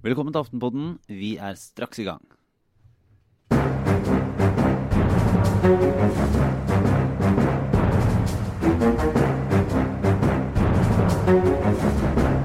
[0.00, 0.84] Velkommen til Aftenpodden.
[1.12, 2.22] Vi er straks i gang.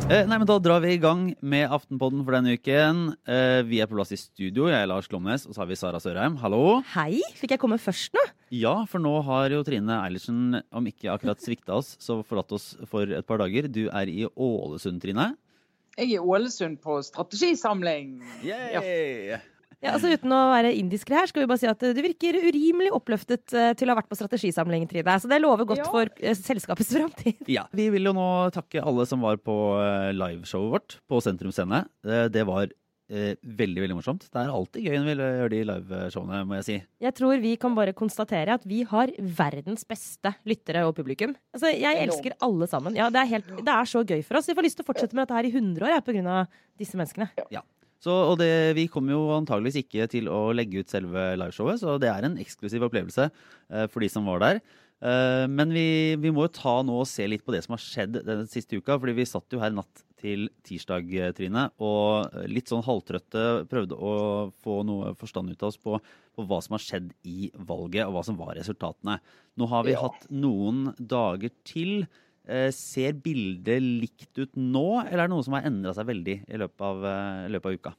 [0.06, 3.16] Eh, nei, men Da drar vi i gang med Aftenpodden for denne uken.
[3.24, 4.68] Eh, vi er på plass i studio.
[4.68, 6.36] Jeg er Lars Glomnes, og så har vi Sara Sørheim.
[6.44, 6.82] Hallo.
[6.92, 8.26] Hei, fikk jeg komme først nå?
[8.52, 12.74] Ja, for nå har jo Trine Eilertsen, om ikke akkurat svikta oss, så forlatt oss
[12.92, 13.72] for et par dager.
[13.72, 15.32] Du er i Ålesund, Trine.
[15.96, 18.18] Jeg er i Ålesund på strategisamling.
[18.44, 19.38] Yay!
[19.84, 22.90] Ja, altså Uten å være indiskere her, skal vi bare si at du virker urimelig
[22.96, 25.16] oppløftet eh, til å ha vært på strategisamling, Trine.
[25.22, 25.90] Så det lover godt Ja.
[25.92, 27.44] for eh, selskapets framtid.
[27.52, 31.54] Ja, Vi vil jo nå takke alle som var på eh, liveshowet vårt på Sentrum
[31.54, 31.84] Scene.
[32.08, 32.72] Eh, Det var
[33.10, 34.26] eh, veldig veldig morsomt.
[34.32, 36.78] Det er alltid gøy når vi gjør de liveshowene, må jeg si.
[37.06, 41.36] Jeg tror vi kan bare konstatere at vi har verdens beste lyttere og publikum.
[41.56, 42.98] Altså, Jeg elsker alle sammen.
[42.98, 44.50] Ja, det, er helt, det er så gøy for oss.
[44.50, 46.34] Vi får lyst til å fortsette med dette her i 100 år jeg, på grunn
[46.36, 47.32] av disse menneskene.
[48.06, 51.96] Så, og det, vi kommer jo antageligvis ikke til å legge ut selve liveshowet, så
[52.02, 54.60] det er en eksklusiv opplevelse eh, for de som var der.
[55.04, 57.84] Eh, men vi, vi må jo ta nå og se litt på det som har
[57.84, 58.98] skjedd den siste uka.
[59.00, 63.98] fordi vi satt jo her natt til tirsdag, eh, Trine, og litt sånn halvtrøtte prøvde
[64.00, 64.14] å
[64.64, 66.00] få noe forstand ut av oss på,
[66.36, 69.20] på hva som har skjedd i valget, og hva som var resultatene.
[69.60, 70.06] Nå har vi Ja.
[70.08, 72.08] hatt noen dager til.
[72.48, 76.40] Eh, ser bildet likt ut nå, eller er det noe som har endra seg veldig
[76.48, 77.04] i løpet av,
[77.50, 77.96] i løpet av uka?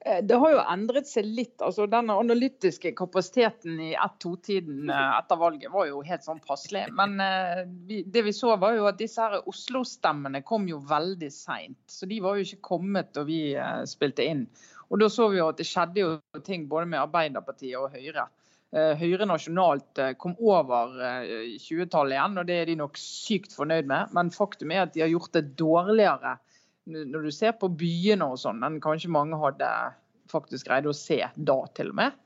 [0.00, 1.60] Eh, Det har jo endret seg litt.
[1.62, 6.86] altså Den analytiske kapasiteten i 1-2-tiden etter valget var jo helt sånn passelig.
[6.96, 7.62] Men eh,
[8.06, 11.80] det vi så var jo at disse her Oslo-stemmene kom jo veldig seint.
[11.86, 14.46] Så de var jo ikke kommet da vi eh, spilte inn.
[14.90, 18.26] Og da så vi jo at det skjedde jo ting både med Arbeiderpartiet og Høyre.
[18.70, 23.54] Eh, Høyre nasjonalt eh, kom over eh, 20-tallet igjen, og det er de nok sykt
[23.56, 24.12] fornøyd med.
[24.16, 26.36] Men faktum er at de har gjort det dårligere
[26.88, 29.68] når du ser på byene og sånn, enn kanskje mange hadde
[30.30, 32.18] faktisk greid å se da, til og med.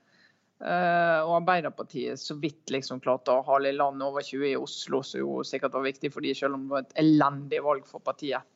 [0.64, 5.02] Eh, og Arbeiderpartiet så vidt liksom klarte å hale i land over 20 i Oslo,
[5.04, 8.04] som jo sikkert var viktig for de, selv om det var et elendig valg for
[8.04, 8.46] partiet.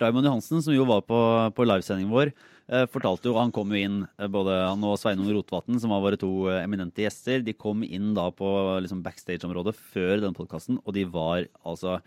[0.00, 1.18] Raymond Johansen, som jo var på,
[1.52, 2.30] på livesendingen vår,
[2.70, 6.04] eh, fortalte jo Han kom jo inn, eh, både han og Sveinung Rotevatn, som var
[6.06, 7.44] våre to eminente gjester.
[7.44, 8.48] De kom inn da på
[8.86, 11.98] liksom backstage-området før denne podkasten, og de var altså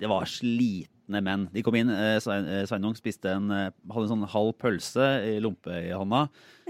[0.00, 1.48] De var slitne menn.
[1.52, 5.40] De kom inn, eh, eh, Sveinung spiste en, eh, hadde en sånn halv pølse i
[5.40, 6.28] lompe i hånda.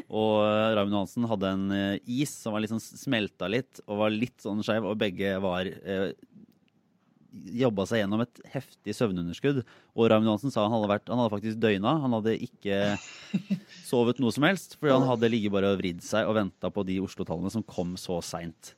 [0.09, 0.41] Og
[0.75, 4.63] Raymond Johansen hadde en is som var litt sånn smelta litt, og var litt sånn
[4.63, 6.13] skeiv, og begge var eh,
[7.33, 9.63] jobba seg gjennom et heftig søvnunderskudd.
[9.97, 12.01] Og Raymond Johansen sa han hadde, vært, han hadde faktisk døgna.
[12.01, 12.99] Han hadde ikke
[13.91, 16.85] sovet noe som helst, fordi han hadde ligget bare og vridd seg og venta på
[16.89, 18.75] de Oslo-tallene som kom så seint.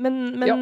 [0.00, 0.56] Men, men Ja.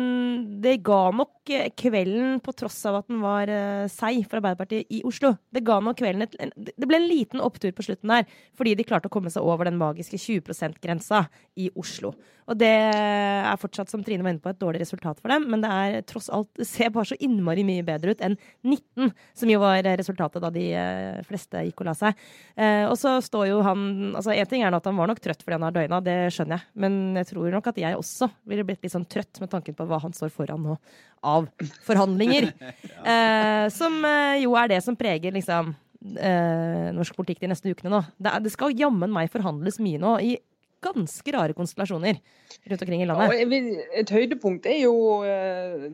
[0.61, 4.91] det ga nok eh, kvelden, på tross av at den var uh, seig for Arbeiderpartiet
[4.91, 8.27] i Oslo, det ga nok kvelden et, det ble en liten opptur på slutten der,
[8.59, 11.29] fordi de klarte å komme seg over den magiske 20 %-grensa
[11.63, 12.15] i Oslo.
[12.51, 15.63] Og det er fortsatt, som Trine var inne på, et dårlig resultat for dem, men
[15.63, 18.35] det er tross alt det ser bare så innmari mye bedre ut enn
[18.67, 22.25] 19, som jo var resultatet da de eh, fleste gikk og la seg.
[22.57, 25.45] Eh, og så står jo han altså En ting er at han var nok trøtt
[25.45, 28.67] fordi han har døgna, det skjønner jeg, men jeg tror nok at jeg også ville
[28.67, 30.77] blitt litt sånn trøtt med tanken på hva han står foran nå
[31.23, 31.47] av
[31.87, 32.49] forhandlinger.
[33.05, 33.69] ja.
[33.75, 37.99] som eh, jo er det som preger liksom norsk politikk de neste ukene nå.
[38.17, 40.31] Det skal jammen meg forhandles mye nå, i
[40.81, 42.19] ganske rare konstellasjoner
[42.65, 43.35] rundt omkring i landet.
[43.37, 43.61] Ja,
[44.01, 44.95] et høydepunkt er jo
[45.27, 45.87] eh,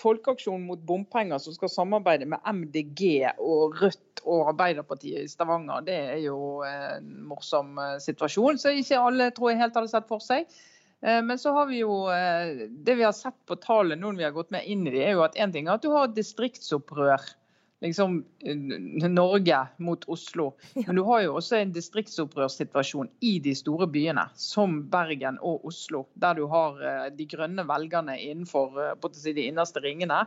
[0.00, 5.84] Folkeaksjonen mot bompenger, som skal samarbeide med MDG og Rødt og Arbeiderpartiet i Stavanger.
[5.86, 10.08] Det er jo en morsom eh, situasjon, så ikke alle tror jeg helt hadde sett
[10.10, 10.48] for seg.
[11.00, 14.36] Eh, Men så har vi jo det vi har sett på tallene nå vi har
[14.36, 17.30] gått med inn i det, er jo at en ting er at du har distriktsopprør.
[17.80, 20.56] Liksom eh, Norge mot Oslo.
[20.74, 26.06] Men du har jo også en distriktsopprørssituasjon i de store byene, som Bergen og Oslo.
[26.18, 30.24] Der du har eh, de grønne velgerne innenfor eh, si, de innerste ringene.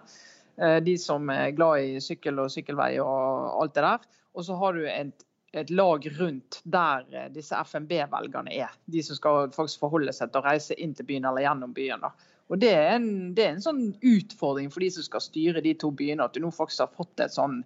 [0.62, 4.02] De som er glad i sykkel og sykkelvei og alt det der.
[4.36, 5.24] Og så har du et,
[5.58, 8.76] et lag rundt der disse FNB-velgerne er.
[8.86, 12.04] De som skal faktisk forholde seg til å reise inn til byen eller gjennom byen.
[12.04, 12.12] da.
[12.52, 15.72] Og Det er en, det er en sånn utfordring for de som skal styre de
[15.80, 17.62] to byene, at du nå faktisk har fått et sånn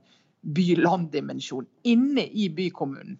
[0.45, 3.17] by-land-dimensjon inne i bykommunen.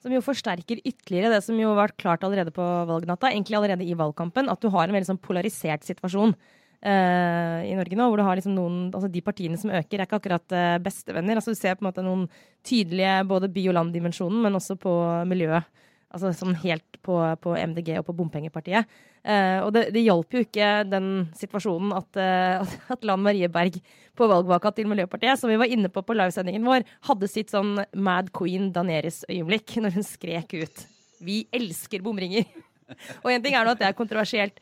[0.00, 3.84] Som jo forsterker ytterligere det som jo har vært klart allerede på valgnatta, egentlig allerede
[3.84, 8.20] i valgkampen, at du har en veldig sånn polarisert situasjon eh, i Norge nå, hvor
[8.20, 11.40] du har liksom noen altså De partiene som øker, er ikke akkurat eh, bestevenner.
[11.40, 12.28] altså Du ser på en måte noen
[12.64, 14.94] tydelige både by- og land-dimensjonen, men også på
[15.28, 15.68] miljøet.
[16.14, 18.90] Altså sånn helt på, på MDG og på bompengepartiet.
[19.24, 21.08] Eh, og det, det hjalp jo ikke den
[21.38, 23.78] situasjonen at, eh, at Lan Marie Berg
[24.14, 27.78] på valgvaka til Miljøpartiet, som vi var inne på på livesendingen vår, hadde sitt sånn
[27.96, 30.86] Mad Queen Daneris-øyeblikk når hun skrek ut
[31.24, 32.46] 'Vi elsker bomringer'.
[33.24, 34.58] og en ting er nå at det er kontroversielt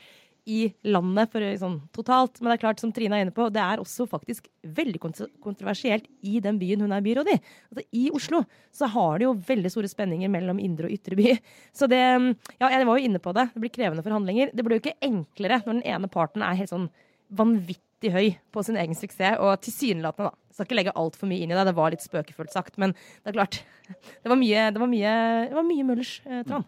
[0.49, 2.41] i landet for, sånn, totalt.
[2.41, 6.09] Men det er klart, som Trine er inne på, det er også faktisk veldig kontroversielt
[6.27, 7.37] i den byen hun er byråd i.
[7.71, 8.43] Altså, I Oslo
[8.75, 11.37] så har det jo veldig store spenninger mellom indre og ytre by.
[11.77, 13.49] Så det Ja, jeg var jo inne på det.
[13.55, 14.51] Det blir krevende forhandlinger.
[14.55, 16.91] Det blir jo ikke enklere når den ene parten er helt sånn
[17.33, 20.39] vanvittig høy på sin egen suksess, og tilsynelatende, da.
[20.51, 22.93] Jeg skal ikke legge altfor mye inn i det, det var litt spøkefullt sagt, men
[22.93, 23.63] det er klart.
[24.23, 25.15] Det var mye, det var mye,
[25.51, 26.63] det var mye Møllers eh, tran.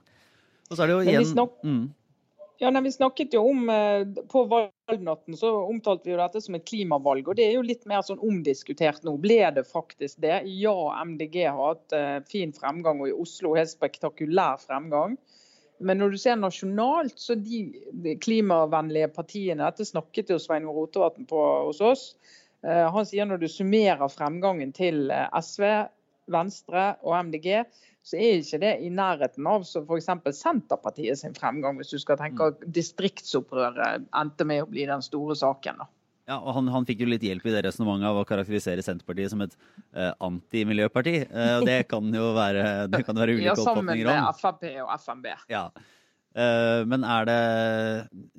[0.68, 1.84] Og så er det jo igjen mm.
[2.64, 6.54] Ja, nei, vi snakket jo om eh, På valgnatten så omtalte vi jo dette som
[6.56, 7.26] et klimavalg.
[7.28, 9.18] og Det er jo litt mer sånn omdiskutert nå.
[9.20, 10.38] Ble det faktisk det?
[10.48, 10.72] Ja,
[11.04, 15.18] MDG har hatt uh, fin fremgang, og i Oslo helt spektakulær fremgang.
[15.84, 17.66] Men når du ser nasjonalt, så de,
[18.24, 22.06] klimavennlige partiene Dette snakket jo Svein Rotevatn på hos oss.
[22.64, 25.68] Uh, han sier når du summerer fremgangen til SV,
[26.32, 27.66] Venstre og MDG,
[28.04, 30.10] så er ikke det i nærheten av som f.eks.
[30.36, 35.36] Senterpartiet sin fremgang, hvis du skal tenke at distriktsopprøret endte med å bli den store
[35.40, 35.80] saken.
[35.80, 35.88] da.
[36.28, 39.32] Ja, og han, han, fikk jo litt hjelp i det resonnementet av å karakterisere Senterpartiet
[39.32, 41.18] som et uh, antimiljøparti.
[41.28, 42.62] Uh, og det kan jo være,
[42.92, 44.20] det kan være ulike oppfatninger om.
[44.20, 45.28] Ja, sammen med Frp og FNB.
[45.52, 45.66] Ja.
[46.34, 47.40] Uh, men er det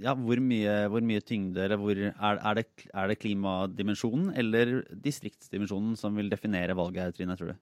[0.03, 4.81] ja, hvor mye, hvor mye tyngde eller hvor, er, er, det, er det klimadimensjonen eller
[5.05, 7.61] distriktsdimensjonen som vil definere valget her, Trine, tror du?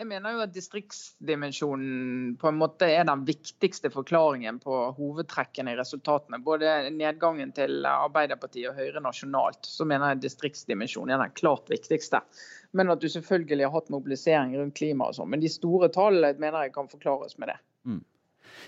[0.00, 5.76] Jeg mener jo at distriktsdimensjonen på en måte er den viktigste forklaringen på hovedtrekkene i
[5.76, 6.40] resultatene.
[6.40, 12.22] Både nedgangen til Arbeiderpartiet og Høyre nasjonalt, så mener jeg distriktsdimensjonen er den klart viktigste.
[12.72, 15.28] Men at du selvfølgelig har hatt mobilisering rundt klima og sånn.
[15.34, 17.58] Men de store tallene mener jeg kan forklares med det.
[17.84, 18.00] Mm.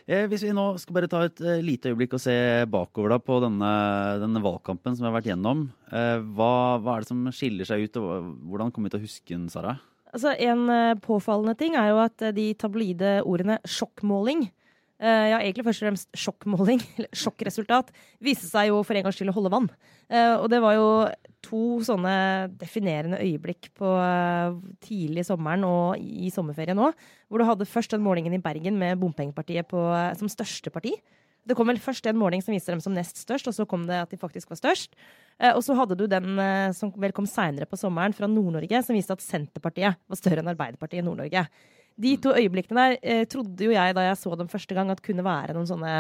[0.05, 2.37] Eh, hvis vi nå skal bare ta et uh, lite øyeblikk og se
[2.69, 3.73] bakover da, på denne,
[4.21, 5.67] denne, valgkampen som vi har vært gjennom.
[5.89, 6.53] Uh, hva,
[6.85, 9.49] hva, er det som skiller seg ut, og hvordan kommer vi til å huske den,
[9.53, 9.79] Sara?
[10.15, 15.41] Altså, en uh, påfallende ting er jo at uh, de tabloide ordene sjokkmåling uh, Ja,
[15.41, 17.91] egentlig først og fremst sjokkmåling, eller sjokkresultat,
[18.23, 19.67] viste seg jo for en gangs skyld å holde vann.
[20.15, 20.89] og det var jo
[21.45, 22.15] to sånne
[22.61, 23.91] definerende øyeblikk på
[24.85, 26.93] tidlig sommeren og i sommerferien nå,
[27.29, 29.83] hvor du hadde først den målingen i Bergen med Bompengepartiet på,
[30.17, 30.95] som største parti.
[31.45, 33.85] Det kom vel først en måling som viste dem som nest størst, og så kom
[33.89, 34.97] det at de faktisk var størst.
[35.39, 38.81] Eh, og så hadde du den eh, som vel kom seinere på sommeren, fra Nord-Norge,
[38.87, 41.47] som viste at Senterpartiet var større enn Arbeiderpartiet i Nord-Norge.
[42.01, 45.05] De to øyeblikkene der eh, trodde jo jeg da jeg så dem første gang, at
[45.05, 45.97] kunne være noen sånne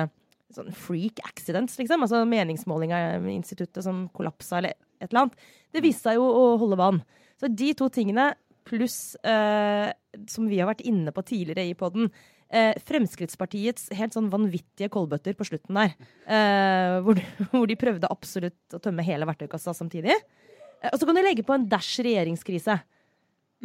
[0.54, 2.04] sånn freak accidents, liksom.
[2.04, 5.44] Altså meningsmåling av instituttet som kollapsa, eller et eller annet.
[5.74, 7.00] Det viste seg jo å holde vann.
[7.40, 8.32] Så de to tingene,
[8.64, 9.90] pluss eh,
[10.30, 12.08] som vi har vært inne på tidligere i poden,
[12.52, 15.94] eh, Fremskrittspartiets helt sånn vanvittige kålbøtter på slutten der.
[16.26, 17.20] Eh, hvor,
[17.52, 20.16] hvor, de prøvde absolutt å tømme hele verktøykassa samtidig.
[20.16, 22.78] Eh, og så kan du legge på en dash regjeringskrise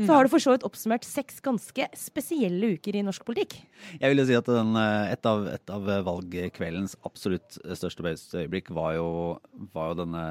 [0.06, 3.58] så har du for så vidt oppsummert seks ganske spesielle uker i norsk politikk.
[4.00, 8.72] Jeg vil jo si at den, eh, et, av, et, av, valgkveldens absolutt største øyeblikk
[8.76, 9.10] var jo,
[9.74, 10.24] var jo denne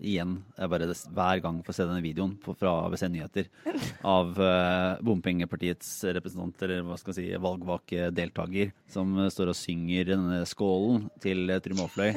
[0.00, 3.48] igjen jeg bare Hver gang får se denne videoen på, fra ABC Nyheter
[4.16, 10.42] av uh, bompengepartiets representant, eller hva skal man si, valgvakedeltaker, som står og synger denne
[10.48, 12.12] skålen til Trym Aafløy.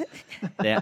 [0.63, 0.75] Det,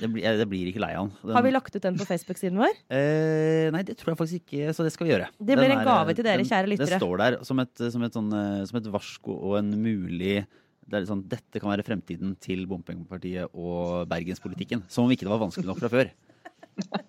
[0.00, 1.34] det, blir, det blir ikke lei av han.
[1.36, 2.74] Har vi lagt ut den på Facebook-siden vår?
[2.92, 5.30] Eh, nei, det tror jeg faktisk ikke, så det skal vi gjøre.
[5.38, 6.92] Det blir en gave til dere, den, kjære lyttere.
[6.92, 10.44] Det står der som et, som et, sånn, eh, som et varsko og en mulig
[10.90, 14.84] det sånn, Dette kan være fremtiden til bompengepartiet og bergenspolitikken.
[14.92, 16.10] Som om ikke det var vanskelig nok fra før.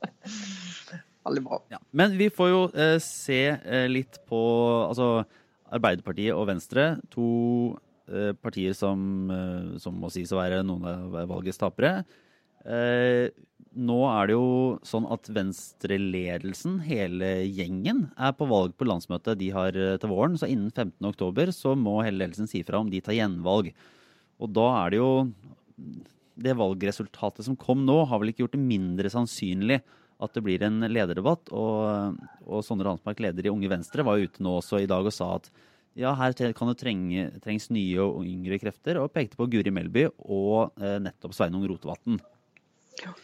[1.26, 1.60] Veldig bra.
[1.74, 1.80] Ja.
[1.98, 4.40] Men vi får jo eh, se eh, litt på
[4.86, 5.26] altså,
[5.74, 6.94] Arbeiderpartiet og Venstre.
[7.16, 7.30] To
[8.08, 9.02] eh, partier som,
[9.34, 11.98] eh, som, må sies å være noen av valgets tapere.
[12.66, 13.28] Eh,
[13.76, 14.48] nå er det jo
[14.88, 20.38] sånn at venstreledelsen, hele gjengen, er på valg på landsmøtet de har eh, til våren.
[20.40, 23.74] Så innen 15.10 så må hele ledelsen si fra om de tar gjenvalg.
[24.40, 25.12] Og da er det jo
[26.36, 29.78] Det valgresultatet som kom nå, har vel ikke gjort det mindre sannsynlig
[30.20, 31.48] at det blir en lederdebatt.
[31.56, 35.16] Og, og Sondre Hansmark, leder i Unge Venstre, var ute nå også i dag og
[35.16, 35.48] sa at
[35.96, 40.10] ja, her kan det trenge, trengs nye og yngre krefter, og pekte på Guri Melby
[40.28, 42.20] og eh, nettopp Sveinung Rotevatn.
[43.00, 43.16] Ja,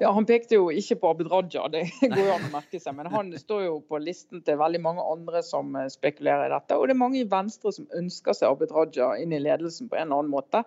[0.00, 2.96] Han pekte jo ikke på Abid Raja, det går jo an å merke seg.
[2.96, 6.78] Men han står jo på listen til veldig mange andre som eh, spekulerer i dette.
[6.78, 9.98] Og det er mange i Venstre som ønsker seg Abid Raja inn i ledelsen på
[9.98, 10.64] en eller annen måte.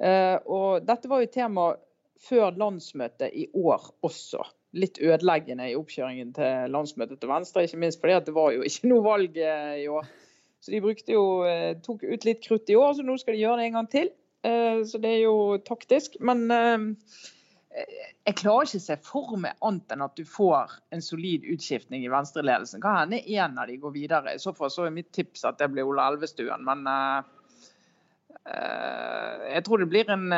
[0.00, 1.66] Eh, og Dette var jo tema
[2.22, 4.46] før landsmøtet i år også.
[4.78, 8.88] Litt ødeleggende i oppkjøringen til landsmøtet til Venstre, ikke minst fordi det var jo ikke
[8.88, 10.08] noe valg eh, i år.
[10.62, 11.42] Så de brukte jo,
[11.82, 14.12] tok ut litt krutt i år, så nå skal de gjøre det en gang til.
[14.86, 16.14] Så det er jo taktisk.
[16.22, 16.44] Men
[17.72, 22.04] jeg klarer ikke å se for meg annet enn at du får en solid utskiftning
[22.04, 22.82] i venstreledelsen.
[22.84, 24.34] Kan hende en av de går videre.
[24.34, 26.66] I så fall så er mitt tips at det blir Ola Elvestuen.
[26.68, 26.84] Men
[28.42, 30.34] jeg tror det blir en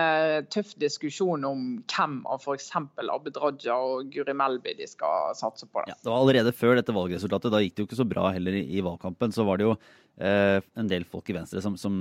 [0.52, 2.70] tøff diskusjon om hvem av f.eks.
[3.02, 5.82] Abid Raja og Guri Melby de skal satse på.
[5.88, 7.52] Ja, det var allerede før dette valgresultatet.
[7.54, 9.34] Da gikk det jo ikke så bra heller i, valgkampen.
[9.34, 9.74] Så var det jo
[10.20, 11.96] en del folk i Venstre som, som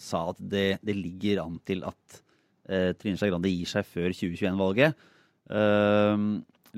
[0.00, 2.22] sa at det, det, ligger an til at
[2.68, 5.10] Trine Skei Grande gir seg før 2021-valget.
[5.48, 6.24] Eh,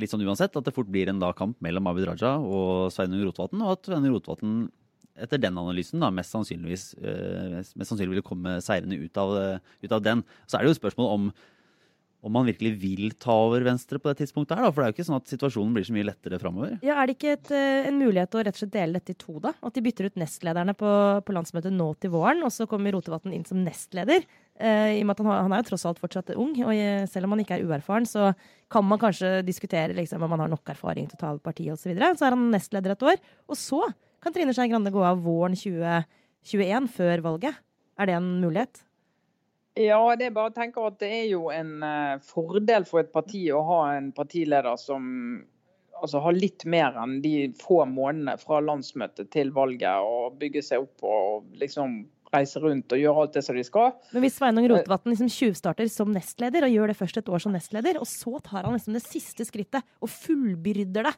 [0.01, 3.25] litt sånn uansett at det fort blir en da kamp mellom Abid Raja og Sveinung
[3.27, 4.61] Rotevatn, og at Sveinung Rotevatn
[5.21, 9.35] etter den analysen da, mest, sannsynligvis, eh, mest sannsynlig vil komme seirende ut av,
[9.83, 10.23] ut av den.
[10.47, 11.33] Så er det jo et spørsmål om
[12.21, 14.73] om man virkelig vil ta over Venstre på det tidspunktet her, da?
[14.73, 16.75] For det er jo ikke sånn at situasjonen blir så mye lettere framover.
[16.85, 19.21] Ja, er det ikke et, eh, en mulighet å rett og slett dele dette i
[19.21, 19.55] to, da?
[19.65, 20.91] At de bytter ut nestlederne på,
[21.25, 24.27] på landsmøtet nå til våren, og så kommer Rotevatn inn som nestleder?
[24.61, 27.27] Eh, I og med at han, han, er jo tross alt fortsatt ung, og selv
[27.27, 28.31] om han ikke er uerfaren, så
[28.71, 31.73] kan man kanskje diskutere liksom, om han har nok erfaring til å ta over partiet
[31.75, 31.87] osv.
[31.87, 32.13] Så, videre.
[32.19, 33.19] så er han nestleder et år.
[33.49, 33.81] Og så
[34.21, 37.61] kan Trine Skei Grande gå av våren 2021, før valget.
[38.01, 38.85] Er det en mulighet?
[39.79, 43.13] Ja, det er bare å tenke at det er jo en uh, fordel for et
[43.15, 45.05] parti å ha en partileder som
[46.01, 50.85] altså, har litt mer enn de få månedene fra landsmøtet til valget, og bygge seg
[50.85, 52.03] opp og liksom
[52.35, 53.93] reise rundt og gjøre alt det som de skal.
[54.15, 57.43] Men hvis Sveinung eh, Rotevatn liksom tjuvstarter som nestleder, og gjør det først et år
[57.43, 61.15] som nestleder, og så tar han liksom det siste skrittet og fullbyrder det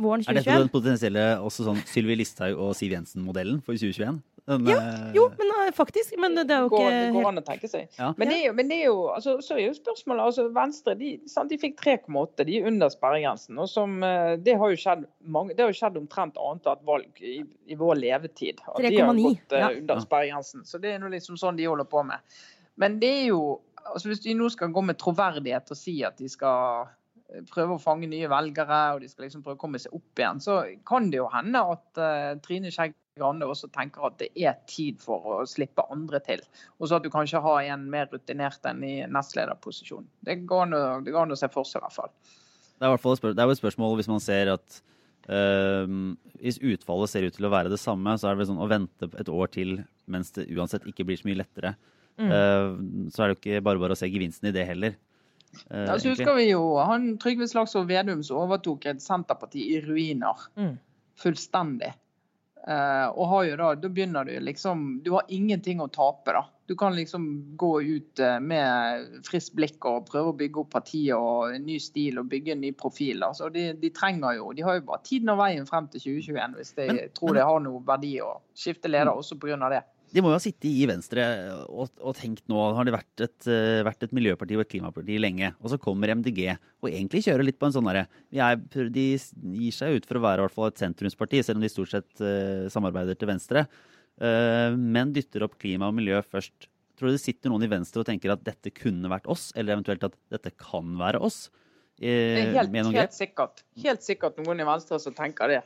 [0.00, 4.22] våren 2021 Er dette den potensielle også sånn Sylvi Listhaug og Siv Jensen-modellen for 2021?
[4.44, 6.12] Den, ja, eh, jo, men eh, faktisk.
[6.20, 7.86] Men det er jo ikke Det går an å tenke seg.
[7.96, 8.10] Ja.
[8.18, 10.94] Men, det er jo, men det er jo, altså, så er jo spørsmålet altså Venstre
[11.00, 13.56] de, sant, de fikk 3,8, de er under sperregrensen.
[13.62, 17.22] og som, eh, Det har jo skjedd mange, det har jo skjedd omtrent annethvert valg
[17.24, 18.60] i, i, vår levetid.
[18.68, 20.66] At de har gått uh, under sperregrensen.
[20.68, 22.36] Så det er nå liksom sånn de holder på med.
[22.80, 23.44] Men det er jo
[23.84, 26.86] altså Hvis de nå skal gå med troverdighet og si at de skal
[27.50, 30.42] prøve å fange nye velgere og de skal liksom prøve å komme seg opp igjen,
[30.42, 34.56] så kan det jo hende at uh, Trine Skei Grande også tenker at det er
[34.66, 36.40] tid for å slippe andre til.
[36.80, 40.08] Og så at du kanskje har en mer rutinert enn i nestlederposisjon.
[40.26, 42.10] Det går an å, det går an å se for seg, i hvert fall.
[42.74, 44.80] Det er, det er jo et spørsmål hvis man ser at
[45.30, 45.86] uh,
[46.42, 48.70] hvis utfallet ser ut til å være det samme, så er det vel sånn å
[48.72, 49.76] vente et år til
[50.10, 51.76] mens det uansett ikke blir så mye lettere.
[52.18, 52.34] Mm.
[52.34, 54.98] Uh, så er det jo ikke bare bare å se gevinsten i det heller.
[55.70, 59.80] Uh, ja, så husker vi jo han Trygve Slagsvold Vedum som overtok et Senterparti i
[59.84, 60.48] ruiner.
[60.58, 60.74] Mm.
[61.20, 61.92] Fullstendig.
[62.64, 66.46] Uh, og har jo da, da begynner du liksom Du har ingenting å tape, da.
[66.64, 67.26] Du kan liksom
[67.60, 71.76] gå ut uh, med friskt blikk og prøve å bygge opp partiet og en ny
[71.82, 73.20] stil og bygge en ny profil.
[73.26, 76.56] Altså, de, de, trenger jo De har jo bare tiden og veien frem til 2021
[76.56, 79.20] hvis de men, tror men, det har noe verdi å skifte leder mm.
[79.20, 79.60] også pga.
[79.76, 79.82] det.
[80.14, 81.24] De må jo ha sittet i Venstre
[81.66, 85.16] og, og, tenkt nå har det vært et, uh, vært et miljøparti og et klimaparti
[85.18, 85.50] lenge.
[85.58, 89.98] Og så kommer MDG og egentlig kjører litt på en sånn derre De gir seg
[89.98, 92.70] ut for å være i hvert fall et sentrumsparti, selv om de stort sett uh,
[92.70, 93.66] samarbeider til venstre.
[94.22, 96.70] Uh, men dytter opp klima og miljø først.
[96.94, 99.74] Tror du det sitter noen i Venstre og tenker at dette kunne vært oss, eller
[99.74, 101.48] eventuelt at dette kan være oss?
[101.98, 103.62] det er helt, helt sikkert.
[103.82, 105.60] Helt sikkert noen i Venstre som tenker det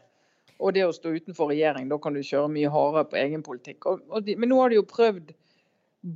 [0.59, 1.89] og det å stå utenfor regjering.
[1.91, 3.87] Da kan du kjøre mye hardere på egen politikk.
[3.91, 5.31] Og, og de, men nå har de jo prøvd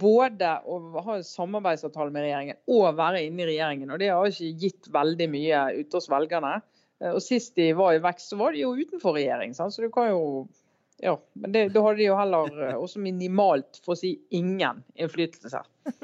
[0.03, 3.91] både å ha en samarbeidsavtale med regjeringen og være inne i regjeringen.
[3.91, 6.57] og Det har ikke gitt veldig mye ute hos velgerne.
[7.13, 9.55] Og Sist de var i vekst, så var de jo utenfor regjering.
[9.59, 9.75] Sant?
[9.75, 10.23] Så du kan jo
[11.03, 14.85] ja, men det, da hadde de jo heller eh, også minimalt, for å si ingen,
[14.95, 15.59] innflytelse.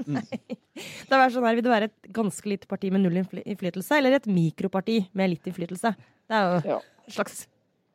[0.08, 0.16] Mm.
[0.26, 4.16] det er sånn her, Vil du være et ganske lite parti med null innflytelse, eller
[4.18, 5.92] et mikroparti med litt innflytelse?
[6.26, 6.80] Det er jo ja.
[7.14, 7.44] slags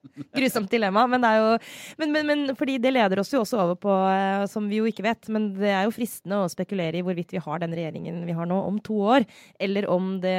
[0.37, 1.05] Grusomt dilemma.
[1.07, 1.53] Men jo
[1.99, 4.89] men, men, men, fordi det leder oss jo også over på, uh, som vi jo
[4.89, 8.21] ikke vet, men det er jo fristende å spekulere i hvorvidt vi har den regjeringen
[8.27, 9.27] vi har nå om to år,
[9.59, 10.37] eller om det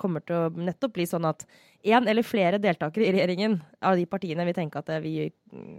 [0.00, 1.46] kommer til å nettopp bli sånn at
[1.86, 5.28] én eller flere deltakere i regjeringen av de partiene vil tenke at vi,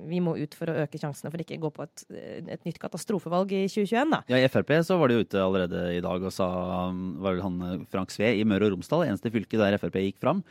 [0.08, 2.80] vi, må ut for å øke sjansene for ikke å gå på et, et, nytt
[2.80, 4.14] katastrofevalg i 2021.
[4.14, 4.22] Da.
[4.32, 6.48] Ja, I Frp så var de ute allerede i dag og sa
[6.88, 10.46] var vel han Frank Sve i Møre og Romsdal, eneste fylke der Frp gikk fram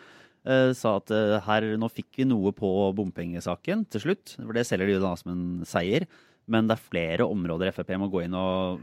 [0.47, 4.37] Eh, sa at eh, her, nå fikk vi noe på bompengesaken til slutt.
[4.39, 6.07] For det selger de jo da som en seier.
[6.47, 8.79] Men det er flere områder Frp må gå inn og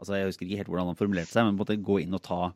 [0.00, 2.48] altså Jeg husker ikke helt hvordan han formulerte seg, men måtte gå inn og ta,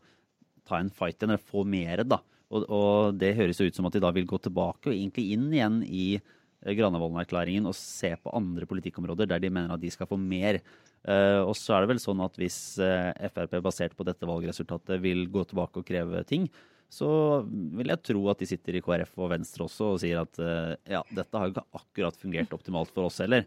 [0.66, 2.02] ta en fight igjen, eller få mer.
[2.08, 2.18] da.
[2.50, 5.28] Og, og, det høres jo ut som at de da vil gå tilbake og egentlig
[5.34, 9.92] inn igjen i eh, Granavolden-erklæringen og se på andre politikkområder der de mener at de
[9.92, 10.62] skal få mer.
[11.06, 14.98] Uh, og så er det vel sånn at hvis uh, Frp basert på dette valgresultatet
[15.04, 16.48] vil gå tilbake og kreve ting,
[16.88, 17.08] så
[17.46, 20.74] vil jeg tro at de sitter i KrF og Venstre også og sier at uh,
[20.88, 23.46] ja, dette har jo ikke akkurat fungert optimalt for oss heller.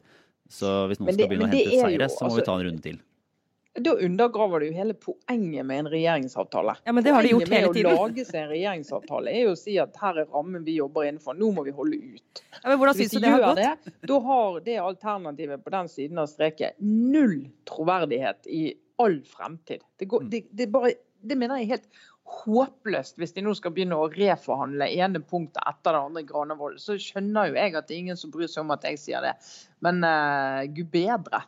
[0.49, 2.65] Så hvis noen det- skal begynne å hente seire, så må altså- vi ta en
[2.67, 2.99] runde til.
[3.79, 6.75] Da undergraver du hele poenget med en regjeringsavtale.
[6.83, 7.85] Ja, men det har de gjort hele tiden.
[7.85, 10.65] Poenget med å lage seg en regjeringsavtale er jo å si at her er rammen
[10.65, 11.37] vi jobber innenfor.
[11.37, 12.41] Nå må vi holde ut.
[12.63, 13.61] Ja, men hvordan synes du det har gått?
[13.61, 19.85] det, da har det alternativet på den siden av streket null troverdighet i all fremtid.
[19.97, 21.87] Det, går, det, det, bare, det mener jeg helt
[22.29, 26.81] håpløst hvis de nå skal begynne å reforhandle ene punktet etter det andre Granavolden.
[26.81, 29.25] Så skjønner jo jeg at det er ingen som bryr seg om at jeg sier
[29.25, 29.33] det.
[29.85, 31.43] Men uh, gud bedre.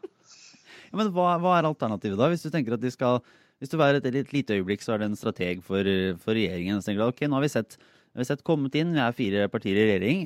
[0.92, 2.30] Ja, men hva, hva er alternativet da?
[2.32, 3.22] Hvis du tenker at de skal
[3.62, 5.86] Hvis du er et, et lite øyeblikk så er det en strateg for,
[6.24, 6.82] for regjeringen.
[6.82, 7.78] Så tenker du ok, nå har vi sett,
[8.12, 10.24] vi har sett kommet inn, vi er fire partier i regjering.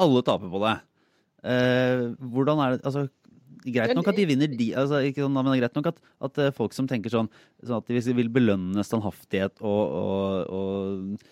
[0.00, 0.74] Alle taper på det.
[1.44, 2.02] Eh,
[2.32, 3.08] hvordan er det altså,
[3.64, 6.40] Greit nok at de vinner de altså, ikke sånn, men det greit nok at, at
[6.42, 7.30] eh, folk som tenker sånn,
[7.64, 11.30] sånn at de vil belønne standhaftighet og, og, og,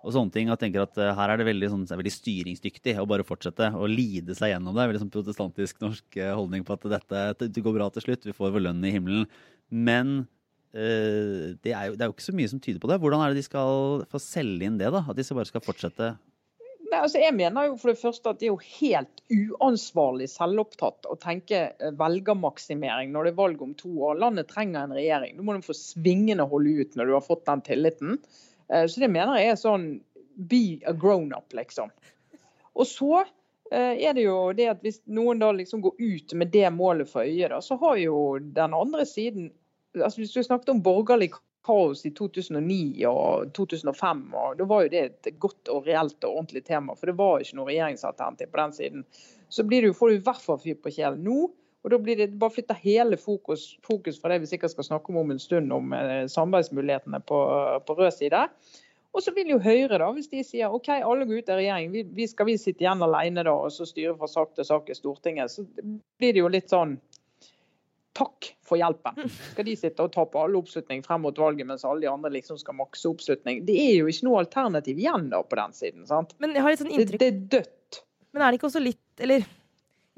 [0.00, 2.96] og sånne ting, og tenker at eh, her er det veldig, sånn, er veldig styringsdyktig
[3.00, 4.88] å bare fortsette å lide seg gjennom det.
[4.88, 8.36] Veldig sånn protestantisk norsk eh, holdning på at dette det går bra til slutt, vi
[8.36, 9.28] får vår lønn i himmelen.
[9.68, 10.22] Men
[10.74, 12.96] det, er jo, det er jo ikke så mye som tyder på det.
[12.98, 15.04] Hvordan er det de skal få selge inn det, da?
[15.06, 16.08] At de bare skal fortsette?
[16.84, 21.08] Nei, altså jeg mener jo for det første at det er jo helt uansvarlig selvopptatt
[21.08, 24.18] å tenke eh, velgermaksimering når det er valg om to år.
[24.20, 25.36] Landet trenger en regjering.
[25.36, 28.18] Nå må du få svingende holde ut når du har fått den tilliten.
[28.68, 29.88] Eh, Så det mener jeg er sånn
[30.34, 31.92] be a grown-up, liksom.
[32.74, 36.52] Og så eh, er det jo det at hvis noen da liksom går ut med
[36.52, 39.52] det målet for øye, da, så har jo den andre siden
[39.94, 41.28] altså Hvis du snakket om borgerlig
[41.64, 46.40] kaos i 2009 og 2005, og da var jo det et godt og reelt og
[46.40, 46.96] ordentlig tema.
[46.98, 49.04] For det var ikke noe regjeringsalternativ på den siden.
[49.48, 51.50] Så blir det jo, får du i hvert fall fyr på kjelen nå.
[51.84, 55.12] Og da blir det bare flytta hele fokus, fokus fra det vi sikkert skal snakke
[55.12, 57.40] om om en stund, om eh, samarbeidsmulighetene på,
[57.84, 58.46] på rød side.
[59.14, 61.92] Og så vil jo Høyre, da, hvis de sier OK, alle går ut av regjering,
[61.92, 64.88] vi, vi skal vi sitte igjen alene da, og så styre fra sak til sak
[64.90, 65.62] i Stortinget, så
[66.18, 66.96] blir det jo litt sånn
[68.14, 69.26] Takk for hjelpen.
[69.50, 72.30] Skal de sitte og ta på alle oppslutning frem mot valget, mens alle de andre
[72.36, 73.64] liksom skal makse oppslutning?
[73.66, 76.06] Det er jo ikke noe alternativ igjen da på den siden.
[76.06, 76.36] sant?
[76.38, 78.00] Men jeg har litt sånn inntrykk det er dødt.
[78.34, 79.44] Men er det ikke også litt Eller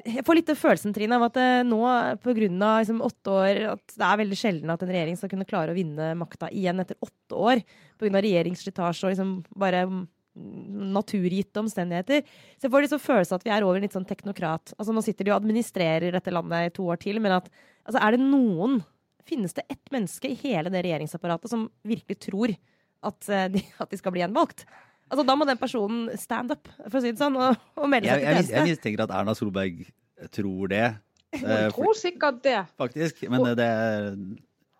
[0.06, 1.80] jeg får litt følelsen, Trine, av at det nå
[2.22, 2.34] pga.
[2.36, 5.76] Liksom, åtte år at det er veldig sjelden at en regjering skal kunne klare å
[5.76, 7.62] vinne makta igjen etter åtte år.
[7.96, 8.20] Pga.
[8.20, 10.04] regjeringsslitasje og liksom bare mm,
[10.94, 12.28] naturgitte omstendigheter.
[12.58, 14.76] Så jeg får liksom følelse av at vi er over en litt sånn teknokrat.
[14.76, 17.48] Altså Nå sitter de og administrerer dette landet i to år til, men at
[17.86, 18.82] altså, er det noen
[19.26, 22.52] Finnes det ett menneske i hele det regjeringsapparatet som virkelig tror
[23.02, 24.62] at, eh, de, at de skal bli gjenvalgt?
[25.10, 28.06] Altså, da må den personen stand up, for å si det sånn, og, og melde
[28.06, 28.70] Jeg, seg til jeg, jeg tjeneste.
[28.70, 29.80] mistenker at Erna Solberg
[30.34, 30.84] tror det,
[31.40, 32.60] Hun tror sikkert det.
[32.78, 33.24] faktisk.
[33.34, 34.06] Men det er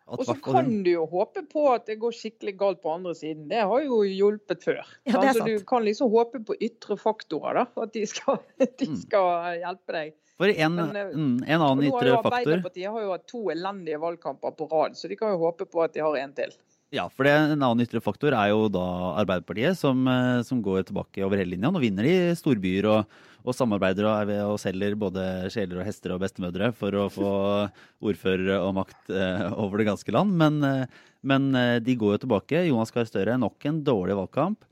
[0.07, 3.17] at Og så kan du jo håpe på at det går skikkelig galt på andre
[3.19, 3.49] siden.
[3.51, 4.79] Det har jo hjulpet før.
[5.11, 5.51] Ja, det er Så sant.
[5.59, 7.83] du kan liksom håpe på ytre faktorer, da.
[7.83, 8.97] At de skal, de Mm.
[9.03, 10.15] skal hjelpe deg.
[10.37, 14.01] For en, Men, eh, mm, en annen ytre faktor Arbeiderpartiet har jo hatt to elendige
[14.03, 16.53] valgkamper på rad, så de kan jo håpe på at de har en til.
[16.95, 18.85] Ja, for det, en annen ytre faktor er jo da
[19.23, 21.73] Arbeiderpartiet, som, eh, som går tilbake over hele linja.
[21.73, 26.23] Nå vinner de storbyer og, og samarbeider og, og selger både sjeler og hester og
[26.23, 27.33] bestemødre for å få
[28.13, 30.37] ordførere og makt eh, over det ganske land.
[30.37, 31.51] Men, eh, men
[31.83, 32.67] de går jo tilbake.
[32.69, 34.69] Jonas Gahr Støre, nok en dårlig valgkamp.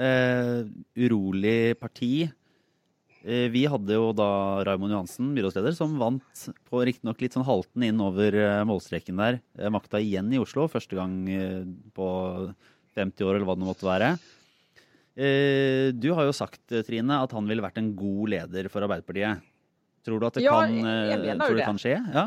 [0.00, 0.64] Eh,
[0.96, 2.30] urolig parti.
[3.24, 4.28] Eh, Vi hadde jo da
[4.64, 9.40] Raymond Johansen, byrådsleder, som vant på riktignok litt sånn halten inn over eh, målstreken der.
[9.58, 11.18] Eh, Makta igjen i Oslo, første gang
[11.96, 12.08] på
[12.96, 14.14] 50 år, eller hva det måtte være.
[16.00, 19.42] Du har jo sagt, Trine, at han ville vært en god leder for Arbeiderpartiet.
[20.06, 21.64] Tror du at det, Ja, kan, tror det.
[21.66, 21.96] kan skje?
[22.14, 22.22] Ja?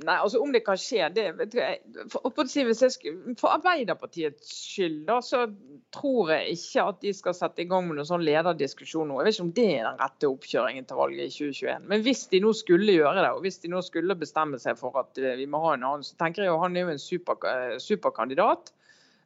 [0.00, 5.44] Nei, altså Om det kan skje det vet jeg- for, for Arbeiderpartiets skyld da, så
[5.92, 9.20] tror jeg ikke at de skal sette i gang med noen sånn lederdiskusjon nå.
[9.20, 11.88] Jeg vet ikke om det er den rette oppkjøringen til valget i 2021.
[11.92, 14.96] Men hvis de nå skulle gjøre det, og hvis de nå skulle bestemme seg for
[15.02, 17.02] at eh, vi må ha en annen, så tenker jeg jo han er jo en
[17.02, 18.72] super, eh, superkandidat.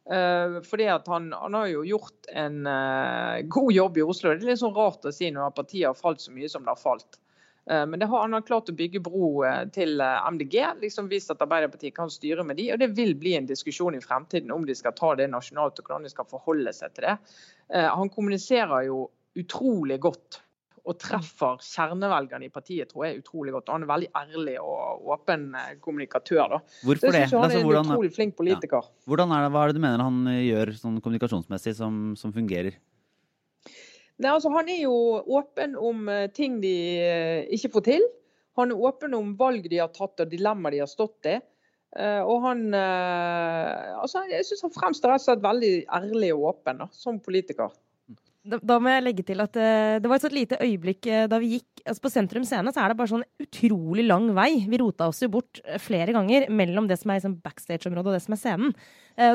[0.07, 4.31] Uh, fordi at han, han har jo gjort en uh, god jobb i Oslo.
[4.31, 6.71] Det er litt sånn rart å si når partiet har falt så mye som det
[6.71, 7.19] har falt.
[7.69, 11.31] Eh, Men det har, han klart å bygge bro eh, til eh, MDG, liksom vist
[11.33, 14.65] at Arbeiderpartiet kan styre med de, og Det vil bli en diskusjon i fremtiden om
[14.67, 17.17] de skal ta det nasjonalt og hvordan de skal forholde seg til det.
[17.67, 20.39] Han kommuniserer jo utrolig godt
[20.87, 23.67] og treffer kjernevelgerne i partiet tror jeg utrolig godt.
[23.67, 25.49] Og Han er veldig ærlig og åpen
[25.83, 26.53] kommunikatør.
[26.53, 26.59] da.
[26.87, 27.25] Hvorfor det?
[27.25, 28.87] han Altså, er en hvordan, utrolig flink politiker.
[29.03, 29.51] hvordan er det?
[29.51, 32.79] Hva er det du mener han gjør sånn kommunikasjonsmessig som, som fungerer?
[34.17, 34.95] Nei, altså Han er jo
[35.37, 38.07] åpen om eh, ting de eh, ikke får til.
[38.57, 41.35] Han er åpen om valg de har tatt og dilemmaer de har stått i.
[41.97, 46.81] Eh, Og han altså Jeg syns han fremstår rett og slett veldig ærlig og åpen
[46.81, 47.69] da, som politiker.
[48.47, 51.25] Da, da må jeg legge til at uh, det var et sånt lite øyeblikk uh,
[51.27, 54.49] da vi gikk altså På Sentrum Scene så er det bare sånn utrolig lang vei.
[54.67, 58.17] Vi rota oss jo bort uh, flere ganger mellom det som er liksom, backstage-området og
[58.17, 58.77] det som er scenen.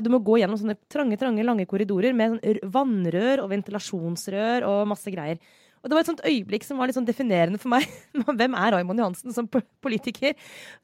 [0.05, 4.88] du må gå gjennom sånne trange, trange, lange korridorer med sånn vannrør og ventilasjonsrør og
[4.92, 5.40] masse greier.
[5.83, 7.88] Og det var et sånt øyeblikk som var litt sånn definerende for meg.
[8.40, 10.37] Hvem er Raymond Johansen som politiker?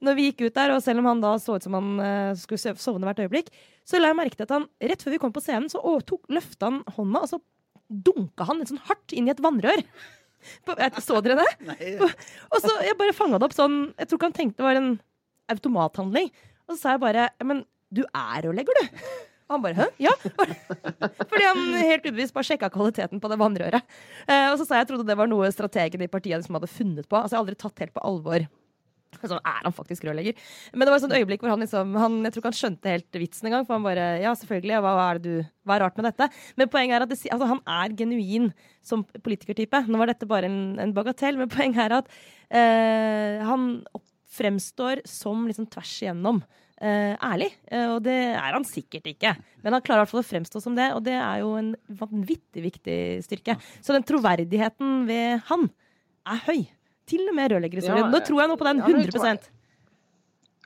[0.02, 2.32] Når vi gikk ut der, og selv om han da så ut som han uh,
[2.38, 3.52] skulle sovne hvert øyeblikk,
[3.86, 5.78] så la jeg merke til at han rett før vi kom på scenen, så
[6.34, 7.38] løfta han hånda, og så
[7.88, 9.82] dunka han litt sånn hardt inn i et vannrør.
[11.02, 11.48] Så dere det?
[11.66, 11.94] Nei.
[11.98, 14.78] Og så jeg bare fanga det opp sånn Jeg tror ikke han tenkte det var
[14.78, 14.92] en
[15.50, 16.28] automathandling.
[16.68, 19.02] Og så sa jeg bare Men du er rørlegger, du.
[19.48, 19.86] Og han bare 'hæ?
[20.04, 20.16] Ja?'
[21.30, 23.82] Fordi han helt ubevisst bare sjekka kvaliteten på det vannrøret.
[24.28, 26.68] Eh, og så sa jeg jeg trodde det var noe strategene i partiet som hadde
[26.68, 27.16] funnet på.
[27.16, 28.44] Altså Jeg har aldri tatt helt på alvor.
[29.18, 30.36] Sånn, er han faktisk rørlegger?
[30.74, 32.92] Men det var et sånt øyeblikk hvor han liksom han, Jeg tror ikke han skjønte
[32.92, 33.64] helt vitsen engang.
[33.66, 34.82] For han bare Ja, selvfølgelig.
[34.84, 36.28] Hva, hva, er det du Hva er rart med dette?
[36.60, 38.52] Men poenget er at det, altså, han er genuin
[38.84, 39.84] som politikertype.
[39.88, 42.14] Nå var dette bare en, en bagatell, men poenget er at
[42.48, 43.74] eh, han
[44.38, 46.40] fremstår som liksom tvers igjennom
[46.82, 47.50] uh, ærlig.
[47.72, 49.34] Uh, og det er han sikkert ikke.
[49.64, 51.72] Men han klarer i hvert fall å fremstå som det, og det er jo en
[52.00, 53.58] vanvittig viktig styrke.
[53.80, 55.70] Så den troverdigheten ved han
[56.28, 56.68] er høy.
[57.08, 58.04] Til og med rørleggerhistorien.
[58.06, 59.48] Ja, Nå tror jeg nå på den 100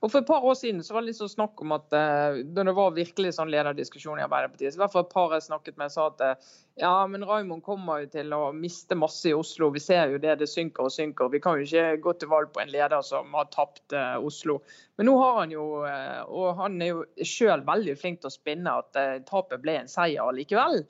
[0.02, 2.40] og For et par år siden så var det litt sånn snakk om at uh,
[2.42, 5.44] da det var virkelig sånn lederdiskusjon i Arbeiderpartiet, så i hvert fall et par jeg
[5.44, 6.48] snakket med sa at uh,
[6.82, 9.70] ja, men Raymond kommer jo til å miste masse i Oslo.
[9.70, 11.30] Vi ser jo det, det synker og synker.
[11.30, 14.58] Vi kan jo ikke gå til valg på en leder som har tapt uh, Oslo.
[14.98, 18.74] Men nå har han jo, og han er jo sjøl veldig flink til å spinne,
[18.82, 20.82] at tapet ble en seier likevel.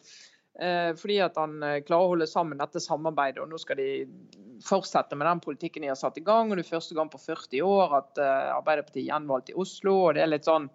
[0.52, 1.54] Fordi at han
[1.86, 3.40] klarer å holde sammen dette samarbeidet.
[3.40, 3.86] og Nå skal de
[4.62, 6.50] fortsette med den politikken de har satt i gang.
[6.50, 9.96] og Det er første gang på 40 år at uh, Arbeiderpartiet er gjenvalgt i Oslo.
[10.08, 10.68] og det er litt sånn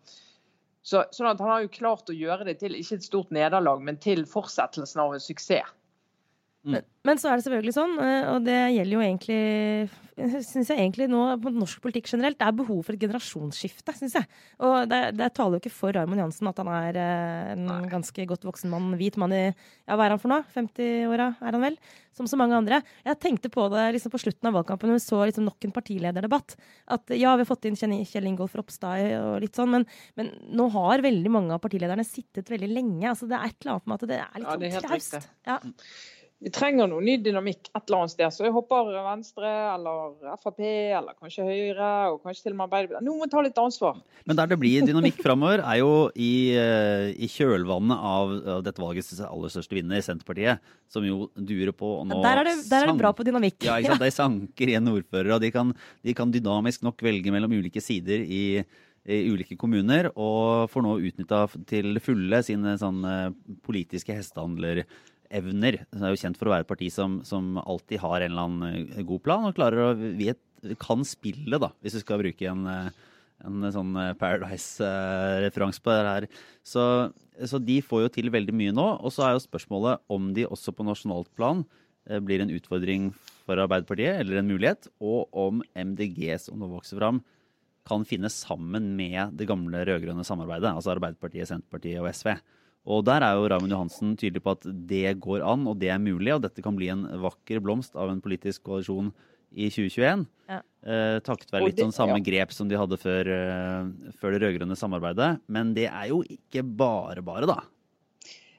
[0.88, 3.82] så, sånn at Han har jo klart å gjøre det til ikke et stort nederlag,
[3.84, 5.74] men til fortsettelsen av en suksess.
[6.68, 6.74] Mm.
[6.74, 9.42] Men, men, så er det selvfølgelig sånn, eh, og det gjelder jo egentlig
[10.50, 14.18] synes jeg egentlig nå på norsk politikk generelt, det er behov for et generasjonsskifte, syns
[14.18, 14.28] jeg.
[14.66, 18.26] Og det, det, taler jo ikke for Raymond Jansen at han er eh, en ganske
[18.34, 20.44] godt voksen mann, hvit mann i ja, hva er han for noe?
[20.56, 21.80] 50-åra er han vel?
[22.18, 22.82] Som så mange andre.
[23.06, 25.76] Jeg tenkte på det liksom på slutten av valgkampen når vi så liksom nok en
[25.76, 26.58] partilederdebatt.
[26.98, 29.88] At ja, vi har fått inn Kjell Ingolf Ropstad og litt sånn, men,
[30.20, 33.06] men, nå har veldig mange av partilederne sittet veldig lenge.
[33.14, 35.34] Altså, det er et eller annet med at det er litt ja, sånn traust.
[35.48, 35.62] Ja
[36.38, 38.34] vi trenger noe ny dynamikk et eller annet sted.
[38.36, 43.08] Så jeg håper Venstre eller Frp eller kanskje Høyre og kanskje til og med Arbeiderpartiet
[43.08, 43.98] Noen må ta litt ansvar.
[44.30, 48.36] Men der det blir dynamikk framover, er jo i, eh, i, kjølvannet av
[48.68, 50.62] dette valgets aller største vinner, Senterpartiet,
[50.94, 53.64] som jo durer på og nå Der er det, der er det bra på dynamikk.
[53.66, 54.06] Ja, ikke sant?
[54.08, 55.74] De sanker igjen ordførere, og de kan,
[56.06, 58.44] de kan dynamisk nok velge mellom ulike sider i
[59.08, 63.14] i ulike kommuner, og får nå utnytta til fulle sine sånne
[63.64, 64.82] politiske hestehandler
[65.34, 65.82] evner.
[65.92, 68.48] Det er jo kjent for å være et parti som, som, alltid har en eller
[68.48, 70.40] annen eh, god plan, og klarer å vet,
[70.82, 72.90] kan spille, da, hvis du skal bruke en, eh,
[73.48, 76.28] en sånn eh, Paradise-referanse på det her.
[76.66, 76.84] Så,
[77.44, 78.88] så, de får jo til veldig mye nå.
[79.02, 81.66] Og så er jo spørsmålet om de også på nasjonalt plan
[82.24, 83.10] blir en utfordring
[83.44, 87.20] for Arbeiderpartiet, eller en mulighet, og om MDG som nå vokser fram,
[87.88, 92.34] kan finne sammen med det gamle rød-grønne samarbeidet, altså Arbeiderpartiet, Senterpartiet og SV.
[92.88, 96.00] Og der er jo Raymond Johansen tydelig på at det går an, og det er
[96.00, 96.32] mulig.
[96.36, 99.12] Og dette kan bli en vakker blomst av en politisk koalisjon
[99.52, 100.24] i 2021.
[100.48, 100.62] Ja.
[100.88, 102.26] Eh, takket være litt sånn samme ja.
[102.30, 105.34] grep som de hadde før, eh, før det rød-grønne samarbeidet.
[105.52, 107.60] Men det er jo ikke bare bare, da.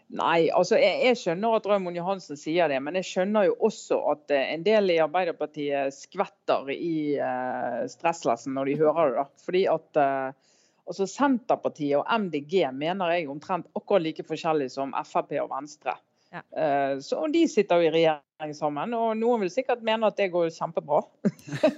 [0.08, 3.98] Nei, altså jeg, jeg, skjønner at Raymond Johansen sier det, men jeg skjønner jo også
[4.14, 9.18] at eh, en del i Arbeiderpartiet skvetter i eh, stresslessen når de hører det.
[9.18, 9.42] da.
[9.44, 10.47] Fordi at uh,
[10.88, 15.98] Altså Senterpartiet og MDG mener jeg omtrent akkurat like forskjellig som Frp og Venstre.
[16.32, 16.42] Ja.
[16.60, 20.30] Eh, så De sitter jo i regjering sammen, og noen vil sikkert mene at det
[20.32, 21.02] går kjempebra.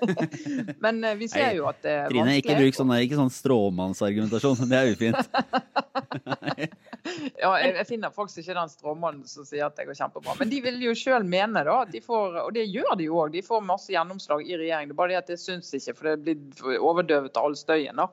[0.85, 2.43] Men eh, vi ser jo at det er Trine, vanskelig.
[2.45, 4.67] Ikke bruk sånn, ikke sånn stråmannsargumentasjon.
[4.71, 5.21] Det er ufint.
[7.43, 10.37] ja, jeg, finner faktisk ikke den stråmannen som sier at det går kjempebra.
[10.41, 13.19] Men de vil jo sjøl mene, da, at de får, og det gjør de jo
[13.23, 14.91] òg, de får masse gjennomslag i regjering.
[14.91, 18.01] Det er bare det at det syns ikke, for det blir overdøvet av all støyen.
[18.01, 18.09] da.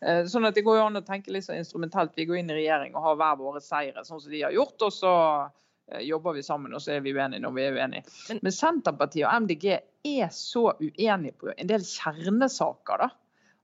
[0.00, 2.16] Eh, sånn at Det går jo an å tenke litt så instrumentelt.
[2.16, 4.76] Vi går inn i regjering og har hver våre seire, sånn som de har gjort.
[4.82, 5.12] og så
[5.92, 8.16] eh, jobber vi sammen, og så er vi uenige når vi er uenige.
[8.30, 13.06] Men, Men Senterpartiet og MDG er så uenige på en del kjernesaker.
[13.06, 13.10] da,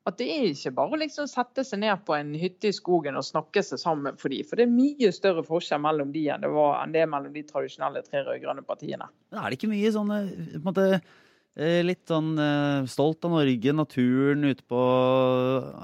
[0.09, 3.18] at det er ikke bare å liksom sette seg ned på en hytte i skogen
[3.18, 6.42] og snakke seg sammen for de, For det er mye større forskjell mellom de enn
[6.42, 9.07] det var enn det mellom de tradisjonelle tre rød-grønne partiene.
[9.31, 10.88] Men er det ikke mye sånne på en måte
[11.60, 14.80] litt sånn eh, stolt av Norge, naturen ute på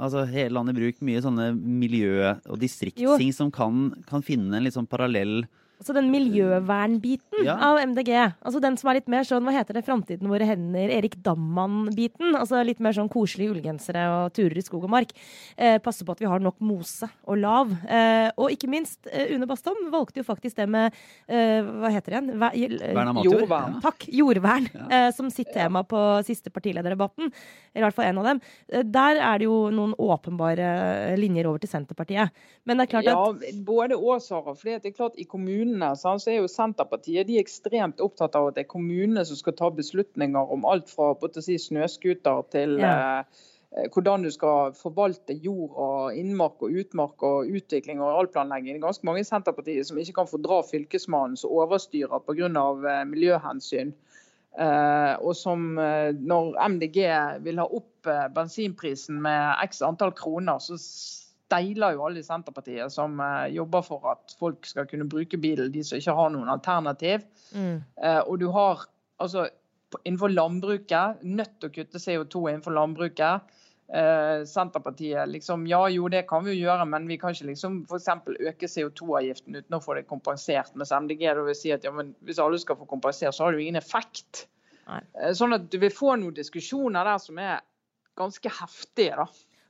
[0.00, 1.02] altså hele landet i bruk.
[1.04, 5.42] Mye sånne miljø- og distriktsting som kan, kan, finne en litt sånn parallell
[5.79, 7.55] Altså den miljøvernbiten Ja.
[7.55, 8.11] av MDG.
[8.43, 12.35] Altså den som er litt mer sånn, hva heter det, Framtiden våre hender, Erik Damman-biten.
[12.35, 15.12] Altså litt mer sånn koselige ullgensere og turer i skog og mark.
[15.57, 17.71] Eh, passe på at vi har nok mose og lav.
[17.88, 20.93] Eh, og ikke minst, eh, Une Bastholm valgte jo faktisk det med
[21.29, 22.38] eh, Hva heter det igjen?
[22.38, 22.51] Hva,
[22.95, 23.41] Vern av matjord.
[23.41, 23.75] Jordvern.
[23.75, 23.81] Ja.
[23.81, 24.07] Takk.
[24.19, 24.69] Jordvern.
[24.91, 27.31] Eh, som sitt tema på siste partilederdebatten.
[27.75, 28.41] Eller i hvert fall en av dem.
[28.73, 32.31] Eh, der er det jo noen åpenbare linjer over til Senterpartiet.
[32.67, 34.55] Men det er klart at Ja, både og, Sara.
[34.55, 35.25] For det er klart I
[35.68, 39.37] kommunene så er jo Senterpartiet de er ekstremt opptatt av at det er kommunene som
[39.37, 43.20] skal ta beslutninger om alt fra si, snøscooter til Ja.
[43.20, 48.74] eh, hvordan du skal forvalte jord og innmark og utmark og utvikling og arealplanlegging.
[48.74, 52.48] Det er ganske mange i Senterpartiet som ikke kan fordra Fylkesmannen som overstyrer pga.
[52.48, 53.92] Eh, miljøhensyn.
[54.59, 56.98] Uh, og som uh, når MDG
[57.44, 60.74] vil ha opp uh, bensinprisen med x antall kroner, så
[61.49, 65.73] steiler jo alle i Senterpartiet som eh, jobber for at folk skal kunne bruke bilen,
[65.73, 67.25] de som ikke har noen alternativ.
[67.55, 68.85] mm, Eh, og du har
[69.19, 69.49] altså
[70.05, 73.57] innenfor landbruket, nødt til å kutte CO2 innenfor landbruket.
[73.89, 77.81] Eh, Senterpartiet liksom ja jo det kan vi jo gjøre, men vi kan ikke liksom
[77.89, 78.11] f.eks.
[78.51, 80.75] øke CO2-avgiften uten å få det kompensert.
[80.77, 83.53] Mens MDG da vil si at ja, men hvis alle skal få kompensert, så har
[83.53, 84.45] det jo ingen effekt.
[84.89, 85.01] Nei.
[85.37, 87.65] Sånn at du vil få noen diskusjoner der som er
[88.19, 89.17] ganske heftige.
[89.17, 89.27] da.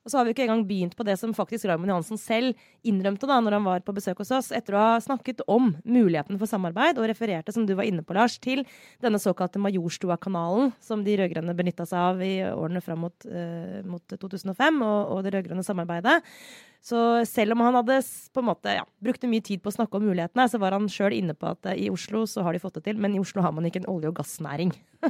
[0.09, 2.57] Og så har vi ikke engang begynt på det som faktisk Raymond Johansen selv
[2.89, 6.39] innrømte da når han var på besøk hos oss, etter å ha snakket om muligheten
[6.41, 8.63] for samarbeid, og refererte, som du var inne på, Lars, til
[9.05, 14.17] denne såkalte Majorstua-kanalen, som de rød-grønne benytta seg av i årene fram mot, uh, mot
[14.17, 16.17] 2005, og, og det rød-grønne samarbeidet.
[16.81, 17.99] Så selv om han hadde
[18.33, 20.87] på en måte, ja, brukte mye tid på å snakke om mulighetene, så var han
[20.91, 23.21] sjøl inne på at eh, i Oslo så har de fått det til, men i
[23.21, 24.73] Oslo har man ikke en olje- og gassnæring.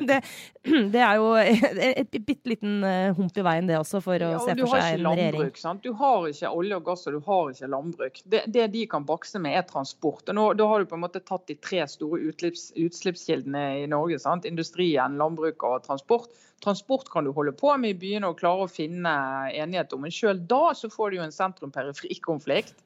[0.00, 0.16] Det,
[0.94, 4.38] det er jo et, bitte liten eh, hump i veien, det også, for å Ja,
[4.40, 5.50] se og se for seg en en regjering.
[5.60, 5.82] Sant?
[5.84, 8.22] Du har ikke olje og gass og du har ikke landbruk.
[8.24, 10.24] Det, det de kan bakse med, er transport.
[10.28, 14.20] Og nå, da har du på en måte tatt de tre store utslippskildene i Norge.
[14.22, 14.48] Sant?
[14.48, 16.30] Industrien, landbruk og transport.
[16.60, 19.12] Transport kan du holde på med i byene og klare å finne
[19.56, 22.82] enighet om, men selv da så får du jo en sentrum-periferi-konflikt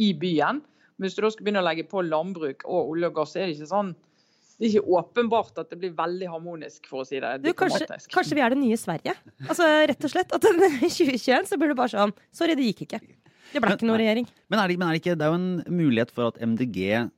[0.00, 0.62] i byen.
[0.96, 3.42] Men hvis du da skal begynne å legge på landbruk og olje og gass, så
[3.42, 3.92] er det ikke sånn
[4.60, 7.86] det er ikke åpenbart at det blir veldig harmonisk, for å si det Du, kanskje,
[8.12, 9.14] kanskje vi er det nye Sverige?
[9.46, 10.34] Altså, rett og slett.
[10.36, 13.00] At i 2021 så blir det bare sånn Sorry, det gikk ikke.
[13.54, 14.28] Det ble ikke noe regjering.
[14.52, 17.08] Men er, det, men er det ikke Det er jo en mulighet for at MDG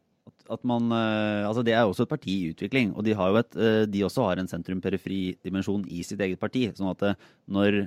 [0.51, 3.31] at, man, eh, altså Det er jo også et parti i utvikling, og de, har
[3.31, 6.69] jo et, eh, de også har en sentrum-periferi-dimensjon i sitt eget parti.
[6.75, 7.79] sånn at eh, når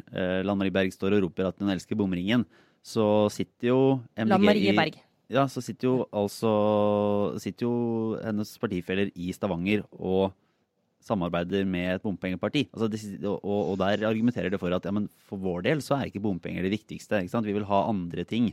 [0.46, 2.46] Lan Marie Berg står og roper at hun elsker bomringen,
[2.86, 3.82] så sitter jo
[4.16, 5.02] MDG Lan Marie i Berg.
[5.32, 6.52] Ja, så sitter jo altså
[7.42, 7.76] sitter jo
[8.22, 10.36] hennes partifeller i Stavanger og
[11.06, 12.66] samarbeider med et bompengeparti.
[12.74, 15.98] Altså, de, og, og der argumenterer det for at ja, men for vår del så
[15.98, 17.22] er ikke bompenger det viktigste.
[17.22, 17.46] Ikke sant?
[17.46, 18.52] Vi vil ha andre ting.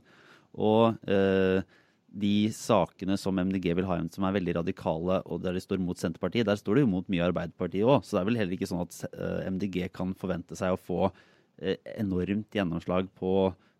[0.53, 1.65] Og eh,
[2.13, 5.81] de sakene som MDG vil ha igjen som er veldig radikale, og der de står
[5.81, 8.05] mot Senterpartiet, der står de jo mot mye Arbeiderpartiet òg.
[8.05, 11.07] Så det er vel heller ikke sånn at eh, MDG kan forvente seg å få
[11.09, 13.37] eh, enormt gjennomslag på,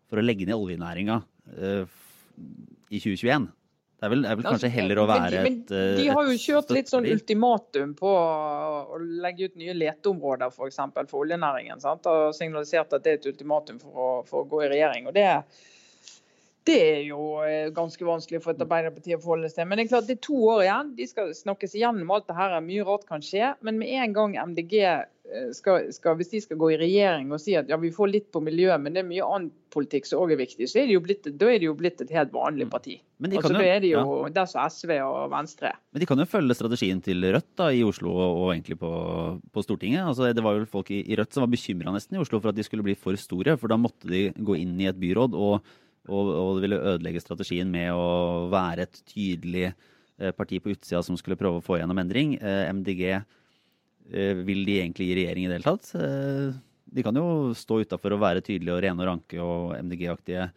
[0.09, 1.19] for å legge ned oljenæringa
[1.57, 1.99] eh,
[2.89, 3.51] i 2021.
[4.03, 6.25] Det er vel, er vel kanskje heller å være men, et men De eh, har
[6.27, 11.79] jo kjørt litt sånn ultimatum på å legge ut nye leteområder for, eksempel, for oljenæringen.
[11.79, 12.09] Sant?
[12.09, 15.07] Og signalisert at det er et ultimatum for å, for å gå i regjering.
[15.07, 15.29] og det
[16.67, 19.69] det er jo eh, ganske vanskelig for et Arbeiderparti å forholde seg til.
[19.69, 20.93] Men det er klart det er to år igjen.
[20.99, 22.55] De skal snakkes igjennom alt det her.
[22.63, 23.51] Mye rart kan skje.
[23.65, 27.41] Men med en gang MDG eh, skal, skal, hvis de skal gå i regjering og
[27.43, 30.21] si at ja, vi får litt på miljø, men det er mye annen politikk som
[30.23, 32.31] òg er viktig, så er det jo blitt, da er det jo blitt et helt
[32.35, 32.99] vanlig parti.
[33.17, 34.31] Men de Altså, kan da er det jo ja.
[34.35, 35.71] der som SV og Venstre.
[35.95, 38.91] Men de kan jo følge strategien til Rødt da, i Oslo og, og egentlig på,
[39.51, 40.05] på Stortinget.
[40.05, 42.53] Altså, det var jo folk i, i Rødt som var bekymra nesten i Oslo for
[42.53, 43.57] at de skulle bli for store.
[43.59, 45.73] For da måtte de gå inn i et byråd, og,
[46.09, 51.03] og, og det ville ødelegge strategien med å være et tydelig eh, parti på utsida
[51.05, 52.35] som skulle prøve å få gjennom endring.
[52.41, 56.61] Eh, MDG eh, vil de egentlig gi regjering i det hele tatt?
[56.93, 60.51] De kan jo stå utafor og være tydelige og rene og ranke og MDG-aktige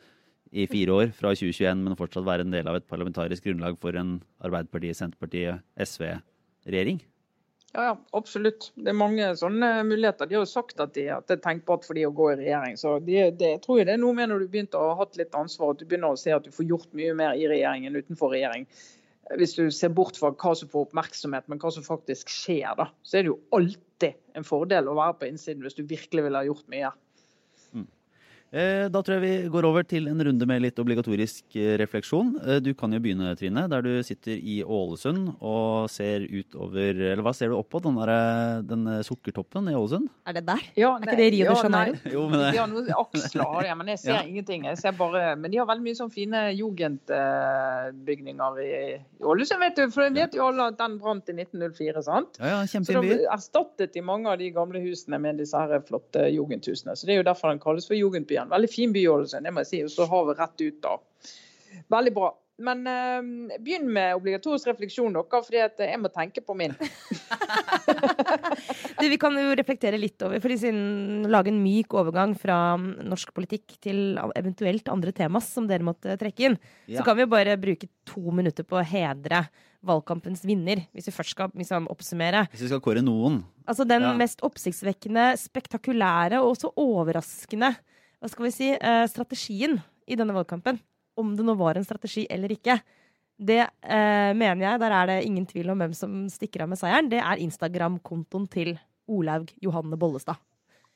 [0.57, 3.97] i fire år fra 2021, men fortsatt være en del av et parlamentarisk grunnlag for
[3.99, 7.01] en Arbeiderpartiet, Senterpartiet, SV-regjering?
[7.77, 8.71] Ja, ja, absolutt.
[8.81, 10.25] Det er mange sånne muligheter.
[10.25, 12.37] De har jo sagt at, de, at det er tenkbart for de å gå i
[12.39, 12.79] regjering.
[12.81, 15.19] Så de, det, jeg tror det er noe med når du begynte å ha hatt
[15.21, 17.85] litt ansvar, at du begynner å se at du får gjort mye mer i regjering
[17.85, 18.65] enn utenfor regjering.
[19.37, 22.89] Hvis du ser bort fra hva som får oppmerksomhet, men hva som faktisk skjer, da,
[23.05, 26.41] så er det jo alltid en fordel å være på innsiden hvis du virkelig ville
[26.41, 26.95] ha gjort mye.
[28.53, 32.37] Eh, Da tror jeg vi går over til en runde med litt obligatorisk eh, refleksjon.
[32.47, 37.23] Eh, Du kan jo begynne, Trine, der du sitter i Ålesund og ser utover Eller
[37.27, 37.83] hva ser du opp på?
[37.83, 40.07] Den, der, den sukkertoppen i Ålesund?
[40.27, 40.63] Er det der?
[40.79, 41.93] Ja, Er ikke det Rio de ja, Janeiro?
[41.93, 42.01] nei.
[42.15, 44.23] Jo, men det De har noen aksler, har de, men jeg ser Ja.
[44.23, 44.65] ingenting.
[44.71, 46.45] Jeg ser bare, men de har veldig mye sånne fine
[47.37, 49.91] jugendbygninger i i Ålesund, vet du.
[49.91, 52.39] For de vet jo alle at den brant i 1904, sant?
[52.41, 53.09] Ja, ja, Så kjempefin by.
[53.25, 56.95] da erstattet de mange av de gamle husene med disse her flotte jugendhusene.
[56.97, 57.97] Så det er jo derfor den kalles for
[58.37, 58.55] Jugendbyen.
[58.57, 59.85] Veldig fin by, Ålesund, det må jeg si.
[59.87, 60.99] Og så havet rett ut da.
[61.97, 62.35] Veldig bra.
[62.57, 66.77] Men eh, begynn med obligatorisk refleksjon, dere, for jeg må tenke på min.
[68.97, 73.05] Du, vi kan jo reflektere litt over, for siden lage en myk overgang fra mm,
[73.11, 76.57] norsk politikk til eventuelt andre temas som dere måtte trekke inn.
[76.89, 77.01] Ja.
[77.01, 79.43] Så kan vi jo bare bruke to minutter på å hedre
[79.87, 82.47] valgkampens vinner, hvis vi først skal liksom, oppsummere.
[82.55, 83.43] Hvis vi skal kåre noen.
[83.69, 84.15] Altså den Ja.
[84.17, 87.75] mest oppsiktsvekkende, spektakulære og også overraskende
[88.27, 89.79] hva skal vi si, eh, strategien
[90.11, 90.81] i denne valgkampen,
[91.17, 92.81] om det nå var en strategi eller ikke,
[93.39, 96.81] det eh, mener jeg, der er det ingen tvil om hvem som stikker av med
[96.81, 98.73] seieren, det er Instagram-kontoen til
[99.07, 100.41] Olaug Johanne Bollestad.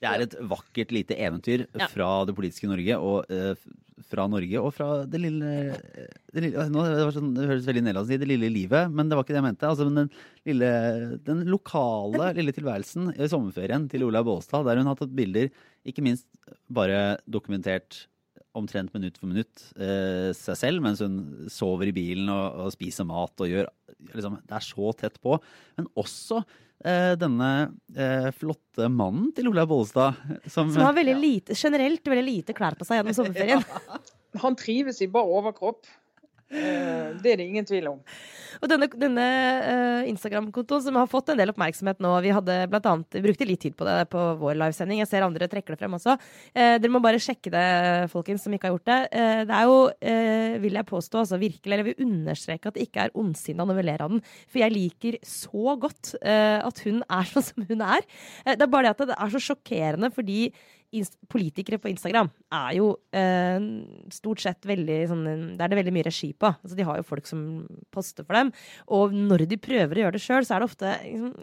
[0.00, 1.86] Det er et vakkert lite eventyr Ja.
[1.92, 3.54] fra det politiske Norge, og uh,
[4.10, 5.50] fra Norge og fra det lille,
[6.32, 9.10] det lille nå, det, var sånn, det høres veldig nedlatende ut, det lille livet, men
[9.10, 9.68] det var ikke det jeg mente.
[9.68, 10.10] Altså, men den,
[10.48, 10.70] lille,
[11.26, 15.52] den lokale lille tilværelsen i sommerferien til Olaug Bollestad, der hun har tatt bilder,
[15.86, 16.26] ikke minst
[16.72, 18.06] bare dokumentert
[18.58, 23.06] omtrent minutt for minutt eh, seg selv mens hun sover i bilen og, og spiser
[23.08, 23.68] mat og gjør
[24.14, 25.36] liksom, Det er så tett på.
[25.78, 27.50] Men også eh, denne
[27.94, 30.18] eh, flotte mannen til Olaug Bollestad.
[30.46, 33.64] Som, Som har veldig lite, generelt veldig lite klær på seg gjennom sommerferien.
[34.42, 35.86] Han trives i bar overkropp.
[36.50, 37.98] Eh, Det er det ingen tvil om.
[38.60, 42.88] Og denne, denne eh, Instagram-kontoen som har fått en del oppmerksomhet nå Vi hadde blant
[42.90, 45.00] annet, brukte litt tid på det på vår livesending.
[45.02, 46.16] Jeg ser andre trekker det frem også.
[46.54, 47.66] Eh, dere må bare sjekke det,
[48.12, 48.98] folkens, som ikke har gjort det.
[49.50, 49.78] Det er jo,
[50.64, 54.12] vil jeg påstå, altså virkelig, eller vil understreke at det ikke er ondsinna ler av
[54.12, 54.22] den.
[54.50, 58.04] For jeg liker så godt at hun er sånn som hun er.
[58.44, 60.50] Det er bare det at det er så sjokkerende fordi
[61.30, 63.58] politikere på Instagram er jo eh,
[64.14, 65.24] stort sett veldig sånn
[65.54, 66.50] Det er det veldig mye regi på.
[66.50, 67.42] Altså, de har jo folk som
[67.94, 68.50] poster for dem.
[68.96, 71.34] Og når de prøver å gjøre det sjøl, så er det ofte liksom,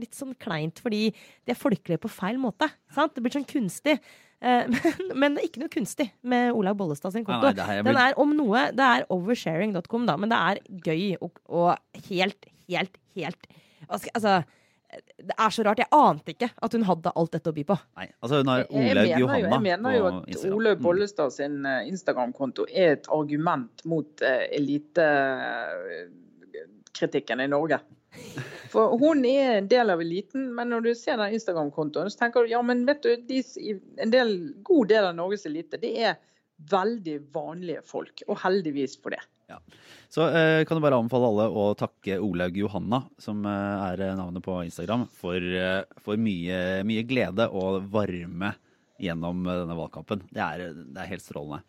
[0.00, 2.70] litt sånn kleint, fordi de er folkelige på feil måte.
[2.96, 3.14] Sant?
[3.16, 3.98] Det blir sånn kunstig.
[4.40, 7.52] Eh, men, men det er ikke noe kunstig med Olaug Bollestad sin Nei, konto.
[7.52, 11.40] nei, det Den er om noe Det er oversharing.com, da, men det er gøy og,
[11.48, 13.48] og helt, helt, helt
[13.86, 14.40] Altså,
[14.94, 15.80] det er så rart.
[15.82, 17.76] Jeg ante ikke at hun hadde alt dette å by på.
[17.98, 20.56] Nei, altså hun har Jeg Olaug Johanna jo, Johanna jeg mener jo at Instagram.
[20.56, 20.84] Olaug Mm.
[20.86, 27.78] Bollestad sin eh, Instagram-konto er et argument mot eh, elitekritikken i Norge.
[28.72, 32.38] For hun er en del av eliten, men når du ser den Instagram-kontoen, så tenker
[32.44, 33.38] du ja, men vet du, de,
[34.02, 34.30] en del,
[34.66, 36.14] god del av Norges elite, det er
[36.70, 38.14] veldig vanlige folk.
[38.28, 39.22] Og heldigvis for det.
[40.10, 44.44] Så eh, kan du bare anbefale alle å takke Olaug Johanna, som eh, er navnet
[44.44, 48.54] på Instagram, for, eh, for mye, mye glede og varme
[49.02, 50.24] gjennom eh, denne valgkampen.
[50.30, 51.62] Det er, det er helt strålende.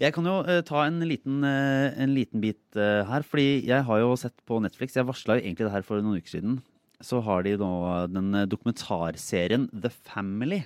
[0.00, 3.86] Jeg kan jo eh, ta en liten, eh, en liten bit eh, her, fordi jeg
[3.88, 6.60] har jo sett på Netflix Jeg varsla egentlig det her for noen uker siden.
[7.02, 7.72] Så har de nå
[8.12, 10.62] den eh, dokumentarserien The Family.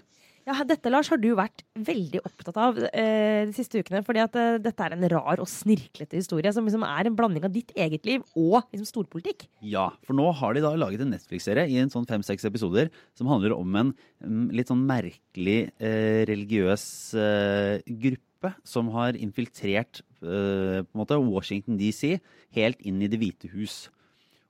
[0.46, 4.04] Ja, Dette Lars, har du vært veldig opptatt av eh, de siste ukene.
[4.06, 7.48] fordi at eh, dette er en rar og snirklete historie som liksom er en blanding
[7.48, 9.48] av ditt eget liv og liksom storpolitikk.
[9.66, 13.26] Ja, for nå har de da laget en Netflix-serie i en sånn fem-seks episoder som
[13.32, 13.90] handler om en
[14.22, 16.86] mm, litt sånn merkelig eh, religiøs
[17.18, 22.20] eh, gruppe som har infiltrert eh, måte Washington DC
[22.54, 23.88] helt inn i Det hvite hus.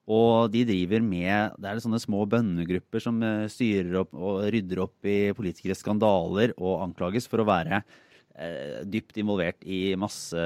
[0.06, 4.78] Og de driver med Det er sånne små bønnegrupper som eh, styrer opp og rydder
[4.84, 7.80] opp i politikeres skandaler og anklages for å være
[8.38, 10.38] eh, dypt involvert i masse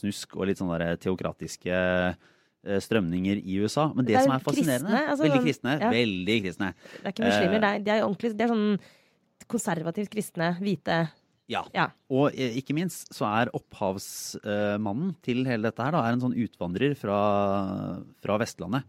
[0.00, 3.86] snusk og litt sånne teokratiske eh, strømninger i USA.
[3.94, 5.76] Men det, Det er som er fascinerende kristne, altså Veldig sånn- kristne.
[5.78, 5.90] ja.
[5.94, 6.72] Veldig kristne.
[6.74, 7.60] Det er ikke muslimer, Eh.
[7.60, 8.78] det er, de er ordentlig De er sånn
[9.54, 10.98] konservativt kristne, hvite
[11.46, 11.60] Ja.
[11.76, 11.90] Ja.
[12.10, 16.96] Og ikke minst så er opphavsmannen til hele dette her da, er en sånn utvandrer
[16.96, 17.18] fra,
[18.24, 18.84] fra Vestlandet.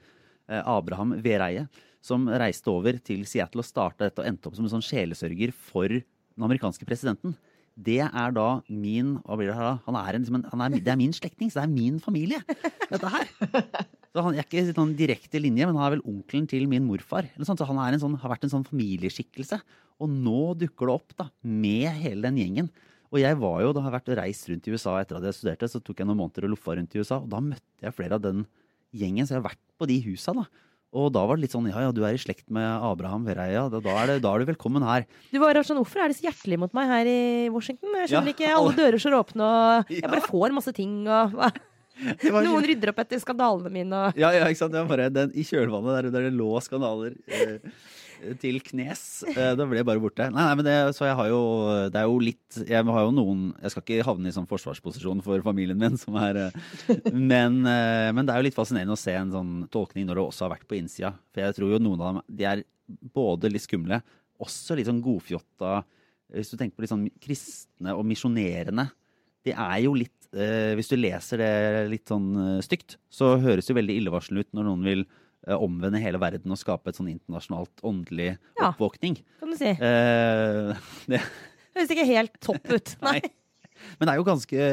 [0.50, 1.68] Eh, Abraham Vereie.
[2.06, 5.54] Som reiste over til Seattle og starta dette og endte opp som en sånn sjelesørger
[5.56, 7.34] for den amerikanske presidenten.
[7.76, 9.76] Det er da min Hva blir det her da?
[9.88, 12.40] Han er en, liksom han er, det er min slektning, så det er min familie,
[12.92, 13.32] dette her.
[14.16, 17.28] Så han er ikke sånn direkte linje, men han er vel onkelen til min morfar.
[17.42, 19.60] Sånt, så han sånn, har vært en sånn familieskikkelse.
[20.00, 22.70] Og nå dukker det opp da, med hele den gjengen.
[23.12, 25.28] Og jeg var jo, da har jeg vært og reist rundt i USA etter at
[25.28, 27.84] jeg studerte, så tok jeg noen måneder og loffa rundt i USA, og da møtte
[27.84, 28.46] jeg flere av den
[28.96, 29.28] gjengen.
[29.28, 30.46] Så jeg har vært på de husa, da.
[30.96, 33.66] Og da var det litt sånn ja ja, du er i slekt med Abraham Vereia,
[33.72, 35.04] da, da, er, det, da er du velkommen her.
[35.34, 37.22] Du var sånn, Hvorfor er de så hjertelige mot meg her i
[37.52, 37.98] Washington?
[38.00, 38.52] Jeg skjønner Ja, ikke.
[38.56, 41.02] Alle dører står åpne, og jeg bare får masse ting.
[41.04, 41.36] og
[42.46, 44.06] Noen rydder opp etter skandalene mine.
[44.08, 44.20] og...
[44.20, 44.76] Ja, ja, ikke sant.
[44.90, 47.60] Bare den, I kjølvannet der, der det lå skandaler eh,
[48.42, 49.02] til knes.
[49.30, 50.28] Eh, da ble jeg bare borte.
[50.32, 51.42] Nei, nei, men det, så jeg har jo
[51.94, 55.24] Det er jo litt Jeg har jo noen Jeg skal ikke havne i sånn forsvarsposisjon
[55.26, 56.60] for familien min, som er eh,
[57.12, 60.26] men, eh, men det er jo litt fascinerende å se en sånn tolkning når det
[60.26, 61.14] også har vært på innsida.
[61.34, 62.64] For jeg tror jo noen av dem De er
[63.16, 64.02] både litt skumle,
[64.42, 65.80] også litt sånn godfjotta
[66.36, 68.90] Hvis du tenker på litt sånn kristne og misjonerende
[69.46, 71.50] de er jo litt Hvis du leser det
[71.92, 75.04] litt sånn stygt, så høres det veldig illevarslende ut når noen vil
[75.54, 78.72] omvende hele verden og skape et sånn internasjonalt åndelig Ja.
[78.72, 79.20] oppvåkning.
[79.40, 79.70] Kan du si.
[79.70, 80.74] Eh,
[81.12, 81.22] det,
[81.76, 82.96] Høres ikke helt topp ut.
[83.06, 83.20] Nei.
[83.22, 83.32] Nei.
[84.00, 84.70] men det er jo ganske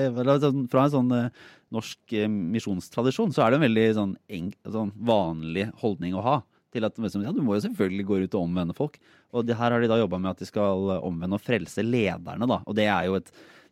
[0.46, 1.30] sånn- Fra en sånn eh,
[1.74, 6.36] norsk eh, misjonstradisjon så er det en veldig sånn, enk, sånn vanlig holdning å ha.
[6.72, 8.94] Til at ja, Du må jo selvfølgelig gå ut og omvende folk.
[9.36, 12.46] Og det her har de da jobba med at de skal omvende og frelse lederne.
[12.48, 13.28] da, Og det er jo et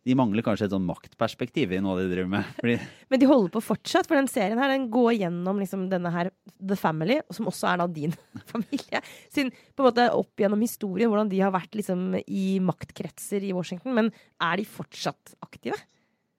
[0.07, 2.47] de mangler kanskje et sånn maktperspektiv i noe de driver med.
[2.57, 2.77] Fordi,
[3.13, 6.31] Men de holder på fortsatt, for den serien her den går gjennom liksom denne her
[6.57, 8.15] The Family, som også er da din
[8.53, 13.45] familie, sin på en måte opp gjennom historien, hvordan de har vært liksom i maktkretser
[13.45, 13.93] i Washington.
[13.97, 15.77] Men er de fortsatt aktive?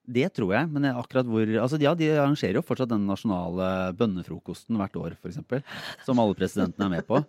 [0.03, 4.75] det tror jeg, men akkurat hvor altså Ja, de arrangerer jo fortsatt den nasjonale bønnefrokosten
[4.79, 5.39] hvert år, f.eks.
[6.03, 7.21] Som alle presidentene er med på.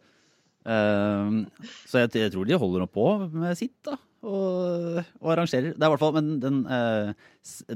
[0.67, 1.45] Uh,
[1.89, 3.95] så jeg, jeg tror de holder nå på med sitt, da.
[4.25, 5.75] Og, og arrangerer.
[5.77, 7.13] Det er i hvert fall Men den, eh,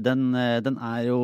[0.09, 1.21] den, eh, den er jo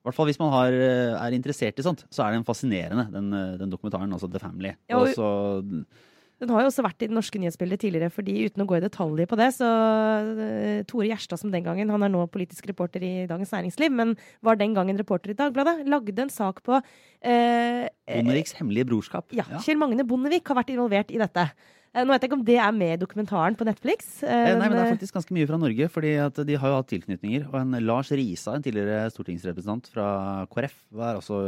[0.00, 3.04] i hvert fall hvis man har, eh, er interessert i sånt, så er den fascinerende,
[3.12, 3.30] den,
[3.60, 4.10] den dokumentaren.
[4.16, 4.72] Altså The Family.
[4.88, 5.84] Ja, og- Også,
[6.40, 8.80] Den har jo også vært i det norske nyhetsbildet tidligere, fordi uten å gå i
[8.80, 9.66] detaljer på det, så
[10.88, 14.56] Tore Gjerstad som den gangen, han er nå politisk reporter i Dagens Næringsliv, men var
[14.56, 19.26] den gangen reporter i Dagbladet, lagde en sak på eh, eh, Bondeviks hemmelige brorskap.
[19.36, 21.44] Ja, Kjell Magne Bondevik har vært involvert i dette.
[21.90, 24.22] Eh, Nå vet jeg ikke om det er med i dokumentaren på Netflix.
[24.22, 26.70] eh, Eh, Nei, men det er faktisk ganske mye fra Norge, fordi at de har
[26.70, 27.48] jo hatt tilknytninger.
[27.50, 31.40] Og en Lars Risa, en tidligere stortingsrepresentant fra KrF, var også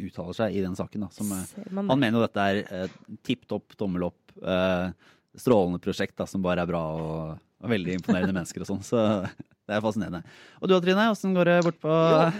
[0.00, 1.04] uttaler seg i den saken.
[1.04, 1.08] da.
[1.12, 1.28] Som,
[1.70, 2.88] man han mener jo dette er
[3.22, 4.92] tipp topp, tommel opp, eh,
[5.36, 8.82] strålende prosjekt da, som bare er bra og, og veldig imponerende mennesker og sånn.
[8.84, 8.96] Så
[9.68, 10.24] det er fascinerende.
[10.62, 12.30] Og du da, Trine, åssen går det bort på Jo,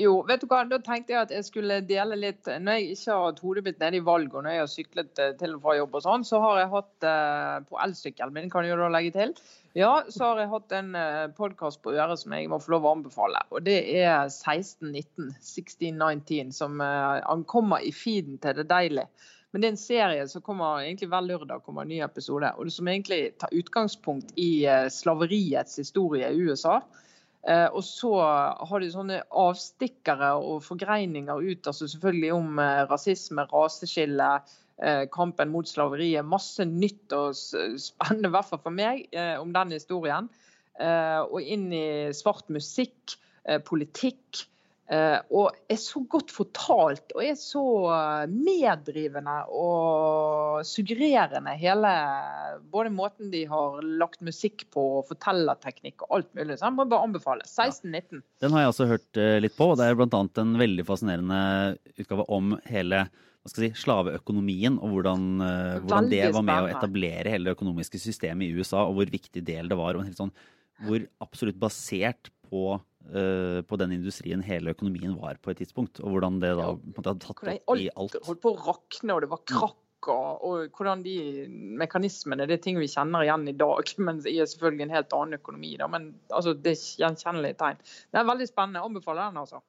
[0.00, 3.12] Jo, vet du hva, da tenkte jeg at jeg skulle dele litt Når jeg ikke
[3.14, 5.60] har hatt hodet mitt nede i valg, og når jeg har syklet eh, til og
[5.62, 8.80] fra jobb og sånn, så har jeg hatt eh, på elsykkelen min, kan jeg jo
[8.80, 9.34] da legge til,
[9.78, 12.88] ja, så har jeg hatt en eh, podkast på øret som jeg må få lov
[12.88, 13.44] å anbefale.
[13.54, 19.06] Og det er 1619, 1619, som eh, ankommer i feeden til Det Deilig.
[19.54, 22.74] Men det er en serie som kommer egentlig hver lørdag kommer en ny episode, og
[22.74, 26.80] som egentlig tar utgangspunkt i slaveriets historie i USA.
[27.44, 28.10] Eh, og så
[28.64, 34.30] har de sånne avstikkere og forgreininger ut, altså selvfølgelig om eh, rasisme, raseskille,
[34.80, 36.24] eh, kampen mot slaveriet.
[36.24, 39.04] Masse nytt og spennende, i hvert fall for meg,
[39.40, 40.30] om den historien.
[40.74, 43.12] Og inn i svart musikk,
[43.68, 44.40] politikk.
[44.84, 51.92] Eh, og er så godt fortalt og er så eh, meddrivende og suggererende hele
[52.68, 56.58] Både måten de har lagt musikk på, og fortellerteknikk og alt mulig.
[56.58, 57.46] Så jeg må bare anbefale.
[57.48, 58.20] 1619.
[58.44, 61.40] Den har jeg også hørt eh, litt på, og det er annet en veldig fascinerende
[61.96, 63.06] utgave om hele
[63.48, 65.26] si, slaveøkonomien, og hvordan,
[65.84, 69.44] hvordan det var med å etablere hele det økonomiske systemet i USA, og hvor viktig
[69.48, 69.96] del det var.
[69.96, 70.34] og en helt sånn,
[70.84, 76.00] Hvor absolutt basert på, på den industrien hele økonomien var på et tidspunkt.
[76.00, 78.20] Og hvordan det da måte hadde tatt opp i alt alt.
[78.26, 79.80] holdt på å rakne, og det var krakk.
[80.04, 81.46] Og, og hvordan de
[81.80, 85.38] mekanismene Det er ting vi kjenner igjen i dag, men i selvfølgelig en helt annen
[85.40, 85.76] økonomi.
[85.80, 85.88] Da.
[85.90, 87.80] Men altså, det er gjenkjennelige tegn.
[88.12, 88.84] Det er veldig spennende.
[88.84, 89.62] Anbefaler den, altså.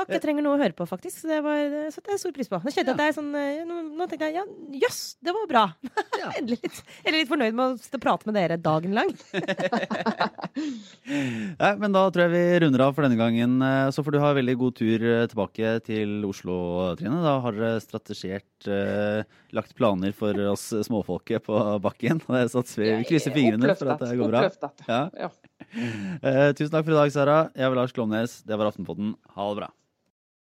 [0.00, 1.20] Takk, jeg trenger noe å høre på, faktisk.
[1.20, 2.56] Så det, var, det satte jeg stor pris på.
[2.64, 2.94] Nå kjente jeg Ja.
[2.96, 4.44] at det er sånn eh, Nå, nå tenkte jeg ja,
[4.86, 5.64] jøss, det var bra.
[6.20, 6.28] Ja.
[6.36, 9.08] Endelig litt, eller litt fornøyd med å sitte og prate med dere dagen lang.
[11.60, 13.54] Nei, men da tror jeg vi runder av for denne gangen.
[13.64, 16.56] Eh, Så får du ha veldig god tur eh, tilbake til Oslo,
[17.00, 17.22] Trine.
[17.24, 19.22] Da har dere strategert, eh,
[19.56, 22.20] lagt planer for oss småfolket på bakken.
[22.28, 22.90] Og det satser vi.
[23.00, 24.44] Vi krysser fingrene for at det går bra.
[24.88, 25.02] Ja.
[25.24, 25.30] Ja.
[25.70, 27.40] Eh, tusen takk for i dag, Sara.
[27.56, 28.40] Jeg var Lars Klomnes.
[28.44, 29.14] Det var Aftenpodden.
[29.36, 29.70] Ha det bra.